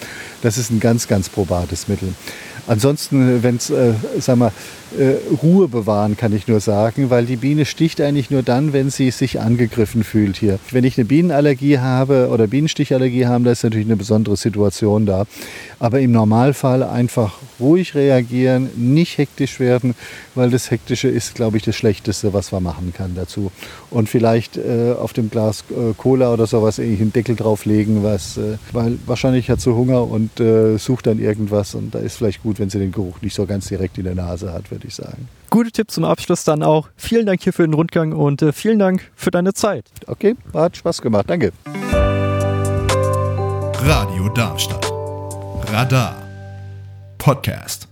Das 0.42 0.57
ist 0.57 0.71
ein 0.71 0.79
ganz, 0.79 1.09
ganz 1.09 1.29
probates 1.29 1.88
Mittel. 1.88 2.14
Ansonsten, 2.66 3.42
wenn 3.42 3.57
es, 3.57 3.70
äh, 3.70 3.92
sag 4.20 4.38
äh, 4.98 5.14
Ruhe 5.42 5.68
bewahren, 5.68 6.16
kann 6.16 6.35
ich 6.35 6.48
nur 6.48 6.61
sagen, 6.61 7.11
weil 7.11 7.27
die 7.27 7.37
Biene 7.37 7.64
sticht 7.64 8.01
eigentlich 8.01 8.31
nur 8.31 8.42
dann, 8.42 8.72
wenn 8.72 8.90
sie 8.90 9.11
sich 9.11 9.40
angegriffen 9.40 10.05
fühlt 10.05 10.37
hier. 10.37 10.59
Wenn 10.70 10.85
ich 10.85 10.98
eine 10.98 11.05
Bienenallergie 11.07 11.79
habe 11.79 12.29
oder 12.31 12.46
Bienenstichallergie 12.46 13.27
habe, 13.27 13.44
da 13.44 13.53
ist 13.53 13.64
natürlich 13.64 13.87
eine 13.87 13.96
besondere 13.96 14.37
Situation 14.37 15.07
da. 15.07 15.25
Aber 15.79 16.01
im 16.01 16.12
Normalfall 16.12 16.83
einfach 16.83 17.38
ruhig 17.59 17.94
reagieren, 17.94 18.70
nicht 18.77 19.18
hektisch 19.18 19.59
werden, 19.61 19.94
weil 20.35 20.51
das 20.51 20.70
Hektische 20.70 21.09
ist, 21.09 21.35
glaube 21.35 21.57
ich, 21.57 21.62
das 21.62 21.75
Schlechteste, 21.77 22.33
was 22.33 22.53
man 22.53 22.62
machen 22.62 22.92
kann 22.96 23.14
dazu. 23.14 23.51
Und 23.90 24.09
vielleicht 24.09 24.57
äh, 24.57 24.92
auf 24.92 25.12
dem 25.12 25.31
Glas 25.31 25.64
äh, 25.70 25.94
Cola 25.96 26.33
oder 26.33 26.46
sowas 26.46 26.79
einen 26.79 27.12
Deckel 27.12 27.37
drauflegen, 27.37 28.03
was, 28.03 28.37
äh, 28.37 28.59
weil 28.72 28.98
wahrscheinlich 29.07 29.51
hat 29.51 29.61
sie 29.61 29.75
Hunger 29.75 30.09
und 30.09 30.38
äh, 30.40 30.79
sucht 30.79 31.07
dann 31.07 31.18
irgendwas 31.18 31.75
und 31.75 31.94
da 31.94 31.98
ist 31.98 32.16
vielleicht 32.16 32.42
gut, 32.53 32.61
wenn 32.61 32.69
sie 32.69 32.79
den 32.79 32.93
Geruch 32.93 33.23
nicht 33.23 33.35
so 33.35 33.47
ganz 33.47 33.69
direkt 33.69 33.97
in 33.97 34.05
der 34.05 34.15
Nase 34.15 34.53
hat, 34.53 34.71
würde 34.71 34.87
ich 34.87 34.95
sagen. 34.95 35.29
Gute 35.49 35.71
Tipps 35.71 35.95
zum 35.95 36.05
Abschluss 36.05 36.45
dann 36.45 36.62
auch. 36.62 36.88
Vielen 36.97 37.25
Dank 37.25 37.43
hier 37.43 37.53
für 37.53 37.62
den 37.62 37.73
Rundgang 37.73 38.12
und 38.12 38.43
äh, 38.43 38.53
vielen 38.53 38.79
Dank 38.79 39.11
für 39.15 39.31
deine 39.31 39.55
Zeit. 39.55 39.87
Okay, 40.07 40.37
hat 40.53 40.77
Spaß 40.77 41.01
gemacht. 41.01 41.29
Danke. 41.29 41.53
Radio 43.85 44.29
Darmstadt. 44.29 44.93
Radar. 45.73 46.23
Podcast. 47.19 47.91